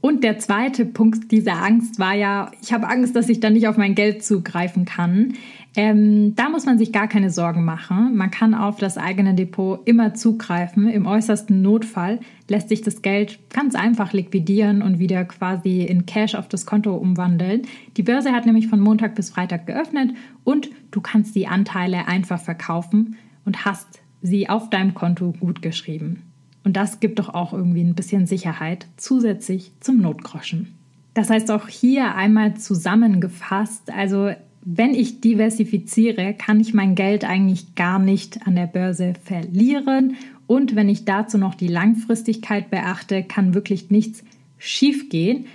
Und 0.00 0.22
der 0.22 0.38
zweite 0.38 0.84
Punkt 0.84 1.32
dieser 1.32 1.62
Angst 1.62 1.98
war 1.98 2.14
ja, 2.14 2.52
ich 2.62 2.72
habe 2.72 2.88
Angst, 2.88 3.16
dass 3.16 3.28
ich 3.28 3.40
dann 3.40 3.54
nicht 3.54 3.66
auf 3.66 3.76
mein 3.76 3.96
Geld 3.96 4.24
zugreifen 4.24 4.84
kann. 4.84 5.34
Ähm, 5.74 6.36
da 6.36 6.48
muss 6.48 6.66
man 6.66 6.78
sich 6.78 6.92
gar 6.92 7.08
keine 7.08 7.30
Sorgen 7.30 7.64
machen. 7.64 8.16
Man 8.16 8.30
kann 8.30 8.54
auf 8.54 8.78
das 8.78 8.96
eigene 8.96 9.34
Depot 9.34 9.80
immer 9.86 10.14
zugreifen. 10.14 10.88
Im 10.88 11.06
äußersten 11.06 11.62
Notfall 11.62 12.20
lässt 12.48 12.68
sich 12.68 12.80
das 12.82 13.02
Geld 13.02 13.40
ganz 13.50 13.74
einfach 13.74 14.12
liquidieren 14.12 14.82
und 14.82 15.00
wieder 15.00 15.24
quasi 15.24 15.82
in 15.82 16.06
Cash 16.06 16.36
auf 16.36 16.48
das 16.48 16.64
Konto 16.64 16.94
umwandeln. 16.94 17.62
Die 17.96 18.02
Börse 18.04 18.32
hat 18.32 18.46
nämlich 18.46 18.68
von 18.68 18.80
Montag 18.80 19.16
bis 19.16 19.30
Freitag 19.30 19.66
geöffnet 19.66 20.12
und 20.44 20.70
du 20.92 21.00
kannst 21.00 21.34
die 21.34 21.48
Anteile 21.48 22.06
einfach 22.06 22.40
verkaufen 22.40 23.16
und 23.44 23.64
hast 23.64 24.00
sie 24.22 24.48
auf 24.48 24.70
deinem 24.70 24.94
Konto 24.94 25.32
gut 25.38 25.60
geschrieben. 25.60 26.27
Und 26.68 26.76
das 26.76 27.00
gibt 27.00 27.18
doch 27.18 27.30
auch 27.30 27.54
irgendwie 27.54 27.80
ein 27.80 27.94
bisschen 27.94 28.26
Sicherheit 28.26 28.88
zusätzlich 28.98 29.72
zum 29.80 30.02
Notgroschen. 30.02 30.74
Das 31.14 31.30
heißt 31.30 31.50
auch 31.50 31.66
hier 31.66 32.14
einmal 32.14 32.58
zusammengefasst, 32.58 33.90
also 33.90 34.32
wenn 34.66 34.92
ich 34.92 35.22
diversifiziere, 35.22 36.34
kann 36.34 36.60
ich 36.60 36.74
mein 36.74 36.94
Geld 36.94 37.24
eigentlich 37.24 37.74
gar 37.74 37.98
nicht 37.98 38.46
an 38.46 38.54
der 38.54 38.66
Börse 38.66 39.14
verlieren. 39.24 40.16
Und 40.46 40.76
wenn 40.76 40.90
ich 40.90 41.06
dazu 41.06 41.38
noch 41.38 41.54
die 41.54 41.68
Langfristigkeit 41.68 42.68
beachte, 42.68 43.22
kann 43.22 43.54
wirklich 43.54 43.90
nichts 43.90 44.22
schiefgehen. 44.58 45.46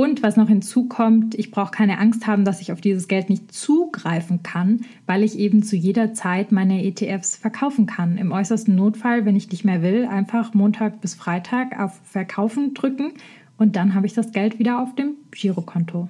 Und 0.00 0.22
was 0.22 0.38
noch 0.38 0.48
hinzukommt, 0.48 1.34
ich 1.34 1.50
brauche 1.50 1.72
keine 1.72 1.98
Angst 1.98 2.26
haben, 2.26 2.46
dass 2.46 2.62
ich 2.62 2.72
auf 2.72 2.80
dieses 2.80 3.06
Geld 3.06 3.28
nicht 3.28 3.52
zugreifen 3.52 4.42
kann, 4.42 4.80
weil 5.04 5.22
ich 5.22 5.38
eben 5.38 5.62
zu 5.62 5.76
jeder 5.76 6.14
Zeit 6.14 6.52
meine 6.52 6.82
ETFs 6.86 7.36
verkaufen 7.36 7.84
kann. 7.84 8.16
Im 8.16 8.32
äußersten 8.32 8.74
Notfall, 8.74 9.26
wenn 9.26 9.36
ich 9.36 9.50
nicht 9.50 9.66
mehr 9.66 9.82
will, 9.82 10.06
einfach 10.06 10.54
Montag 10.54 11.02
bis 11.02 11.14
Freitag 11.14 11.78
auf 11.78 12.00
Verkaufen 12.02 12.72
drücken 12.72 13.12
und 13.58 13.76
dann 13.76 13.94
habe 13.94 14.06
ich 14.06 14.14
das 14.14 14.32
Geld 14.32 14.58
wieder 14.58 14.80
auf 14.80 14.94
dem 14.94 15.16
Girokonto. 15.32 16.08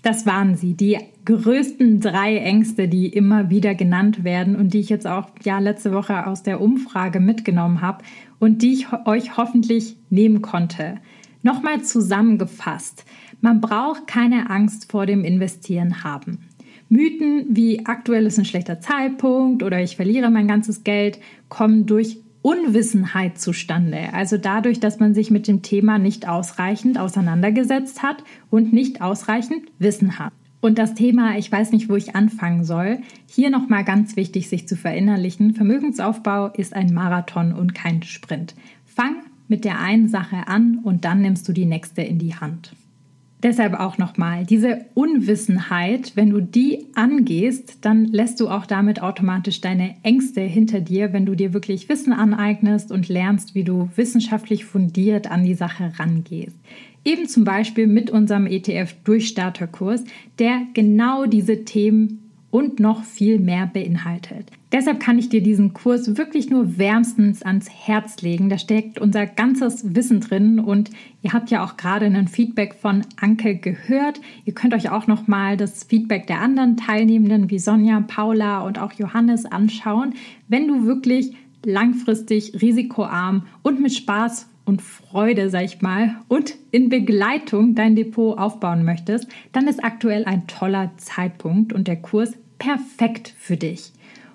Das 0.00 0.24
waren 0.24 0.56
sie, 0.56 0.72
die 0.72 0.96
größten 1.26 2.00
drei 2.00 2.38
Ängste, 2.38 2.88
die 2.88 3.08
immer 3.08 3.50
wieder 3.50 3.74
genannt 3.74 4.24
werden 4.24 4.56
und 4.56 4.72
die 4.72 4.80
ich 4.80 4.88
jetzt 4.88 5.06
auch 5.06 5.28
ja 5.44 5.58
letzte 5.58 5.92
Woche 5.92 6.26
aus 6.26 6.44
der 6.44 6.62
Umfrage 6.62 7.20
mitgenommen 7.20 7.82
habe 7.82 8.02
und 8.38 8.62
die 8.62 8.72
ich 8.72 8.86
euch 9.04 9.36
hoffentlich 9.36 9.96
nehmen 10.08 10.40
konnte. 10.40 10.96
Nochmal 11.42 11.82
zusammengefasst, 11.82 13.04
man 13.40 13.60
braucht 13.60 14.06
keine 14.06 14.50
Angst 14.50 14.90
vor 14.90 15.06
dem 15.06 15.24
Investieren 15.24 16.04
haben. 16.04 16.46
Mythen 16.90 17.46
wie 17.50 17.86
aktuell 17.86 18.26
ist 18.26 18.38
ein 18.38 18.44
schlechter 18.44 18.80
Zeitpunkt 18.80 19.62
oder 19.62 19.80
ich 19.80 19.96
verliere 19.96 20.30
mein 20.30 20.48
ganzes 20.48 20.82
Geld 20.84 21.18
kommen 21.48 21.86
durch 21.86 22.18
Unwissenheit 22.42 23.38
zustande. 23.38 24.12
Also 24.12 24.38
dadurch, 24.38 24.80
dass 24.80 24.98
man 24.98 25.14
sich 25.14 25.30
mit 25.30 25.46
dem 25.46 25.62
Thema 25.62 25.98
nicht 25.98 26.28
ausreichend 26.28 26.98
auseinandergesetzt 26.98 28.02
hat 28.02 28.24
und 28.50 28.72
nicht 28.72 29.02
ausreichend 29.02 29.68
Wissen 29.78 30.18
hat. 30.18 30.32
Und 30.60 30.78
das 30.78 30.94
Thema, 30.94 31.38
ich 31.38 31.50
weiß 31.50 31.72
nicht, 31.72 31.88
wo 31.88 31.96
ich 31.96 32.14
anfangen 32.14 32.64
soll, 32.64 32.98
hier 33.26 33.50
nochmal 33.50 33.84
ganz 33.84 34.16
wichtig, 34.16 34.48
sich 34.48 34.68
zu 34.68 34.76
verinnerlichen. 34.76 35.54
Vermögensaufbau 35.54 36.48
ist 36.48 36.74
ein 36.74 36.92
Marathon 36.92 37.52
und 37.52 37.74
kein 37.74 38.02
Sprint. 38.02 38.54
Fang 38.84 39.16
mit 39.50 39.64
der 39.64 39.80
einen 39.80 40.08
Sache 40.08 40.48
an 40.48 40.78
und 40.82 41.04
dann 41.04 41.20
nimmst 41.20 41.46
du 41.48 41.52
die 41.52 41.66
nächste 41.66 42.02
in 42.02 42.18
die 42.18 42.34
Hand. 42.34 42.72
Deshalb 43.42 43.72
auch 43.72 43.96
nochmal, 43.96 44.44
diese 44.44 44.84
Unwissenheit, 44.92 46.12
wenn 46.14 46.28
du 46.28 46.42
die 46.42 46.86
angehst, 46.94 47.78
dann 47.80 48.04
lässt 48.04 48.38
du 48.38 48.48
auch 48.48 48.66
damit 48.66 49.02
automatisch 49.02 49.62
deine 49.62 49.94
Ängste 50.02 50.42
hinter 50.42 50.80
dir, 50.80 51.14
wenn 51.14 51.24
du 51.24 51.34
dir 51.34 51.54
wirklich 51.54 51.88
Wissen 51.88 52.12
aneignest 52.12 52.92
und 52.92 53.08
lernst, 53.08 53.54
wie 53.54 53.64
du 53.64 53.88
wissenschaftlich 53.96 54.66
fundiert 54.66 55.30
an 55.30 55.42
die 55.42 55.54
Sache 55.54 55.92
rangehst. 55.98 56.56
Eben 57.02 57.28
zum 57.28 57.44
Beispiel 57.44 57.86
mit 57.86 58.10
unserem 58.10 58.46
ETF-Durchstarterkurs, 58.46 60.04
der 60.38 60.60
genau 60.74 61.24
diese 61.24 61.64
Themen 61.64 62.30
und 62.50 62.78
noch 62.78 63.04
viel 63.04 63.38
mehr 63.38 63.66
beinhaltet. 63.66 64.50
Deshalb 64.72 65.00
kann 65.00 65.18
ich 65.18 65.28
dir 65.28 65.42
diesen 65.42 65.72
Kurs 65.72 66.16
wirklich 66.16 66.48
nur 66.48 66.78
wärmstens 66.78 67.42
ans 67.42 67.68
Herz 67.68 68.22
legen. 68.22 68.48
Da 68.48 68.56
steckt 68.56 69.00
unser 69.00 69.26
ganzes 69.26 69.96
Wissen 69.96 70.20
drin 70.20 70.60
und 70.60 70.90
ihr 71.22 71.32
habt 71.32 71.50
ja 71.50 71.64
auch 71.64 71.76
gerade 71.76 72.06
ein 72.06 72.28
Feedback 72.28 72.74
von 72.74 73.02
Anke 73.20 73.56
gehört. 73.56 74.20
Ihr 74.44 74.54
könnt 74.54 74.72
euch 74.72 74.90
auch 74.90 75.08
noch 75.08 75.26
mal 75.26 75.56
das 75.56 75.82
Feedback 75.84 76.28
der 76.28 76.40
anderen 76.40 76.76
Teilnehmenden 76.76 77.50
wie 77.50 77.58
Sonja, 77.58 78.00
Paula 78.06 78.60
und 78.60 78.78
auch 78.78 78.92
Johannes 78.92 79.44
anschauen, 79.44 80.14
wenn 80.46 80.68
du 80.68 80.86
wirklich 80.86 81.34
langfristig 81.64 82.62
risikoarm 82.62 83.46
und 83.62 83.80
mit 83.80 83.92
Spaß 83.92 84.48
und 84.64 84.82
Freude, 84.82 85.50
sag 85.50 85.64
ich 85.64 85.82
mal, 85.82 86.14
und 86.28 86.54
in 86.70 86.88
Begleitung 86.88 87.74
dein 87.74 87.96
Depot 87.96 88.38
aufbauen 88.38 88.84
möchtest, 88.84 89.26
dann 89.50 89.66
ist 89.66 89.82
aktuell 89.82 90.24
ein 90.26 90.46
toller 90.46 90.92
Zeitpunkt 90.96 91.72
und 91.72 91.88
der 91.88 91.96
Kurs 91.96 92.34
perfekt 92.58 93.34
für 93.36 93.56
dich. 93.56 93.92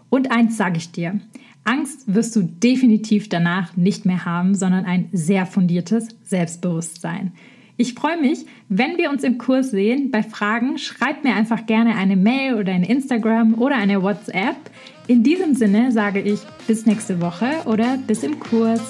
Und 0.10 0.32
eins 0.32 0.58
sage 0.58 0.78
ich 0.78 0.91
dir, 0.91 1.20
Angst 1.63 2.13
wirst 2.13 2.36
du 2.36 2.44
definitiv 2.44 3.28
danach 3.28 3.76
nicht 3.76 4.06
mehr 4.06 4.24
haben, 4.26 4.54
sondern 4.54 4.86
ein 4.86 5.10
sehr 5.12 5.46
fundiertes 5.46 6.10
Selbstbewusstsein. 6.24 7.34
Ich 7.78 7.94
freue 7.94 8.22
mich, 8.22 8.46
wenn 8.70 8.98
wir 8.98 9.10
uns 9.10 9.24
im 9.24 9.38
Kurs 9.38 9.72
sehen. 9.72 10.10
Bei 10.10 10.24
Fragen 10.24 10.78
schreib 10.78 11.24
mir 11.24 11.36
einfach 11.36 11.65
gerne 11.65 11.96
eine 11.96 12.15
Mail 12.15 12.56
oder 12.56 12.72
ein 12.72 12.84
Instagram 12.84 13.56
oder 13.56 13.76
eine 13.76 14.02
WhatsApp. 14.02 14.56
In 15.08 15.24
diesem 15.24 15.56
Sinne 15.56 15.91
sage 15.91 16.22
ich 16.22 16.39
bis 16.68 16.86
nächste 16.86 17.20
Woche 17.20 17.50
oder 17.65 17.98
bis 17.98 18.24
im 18.24 18.39
Kurs. 18.39 18.82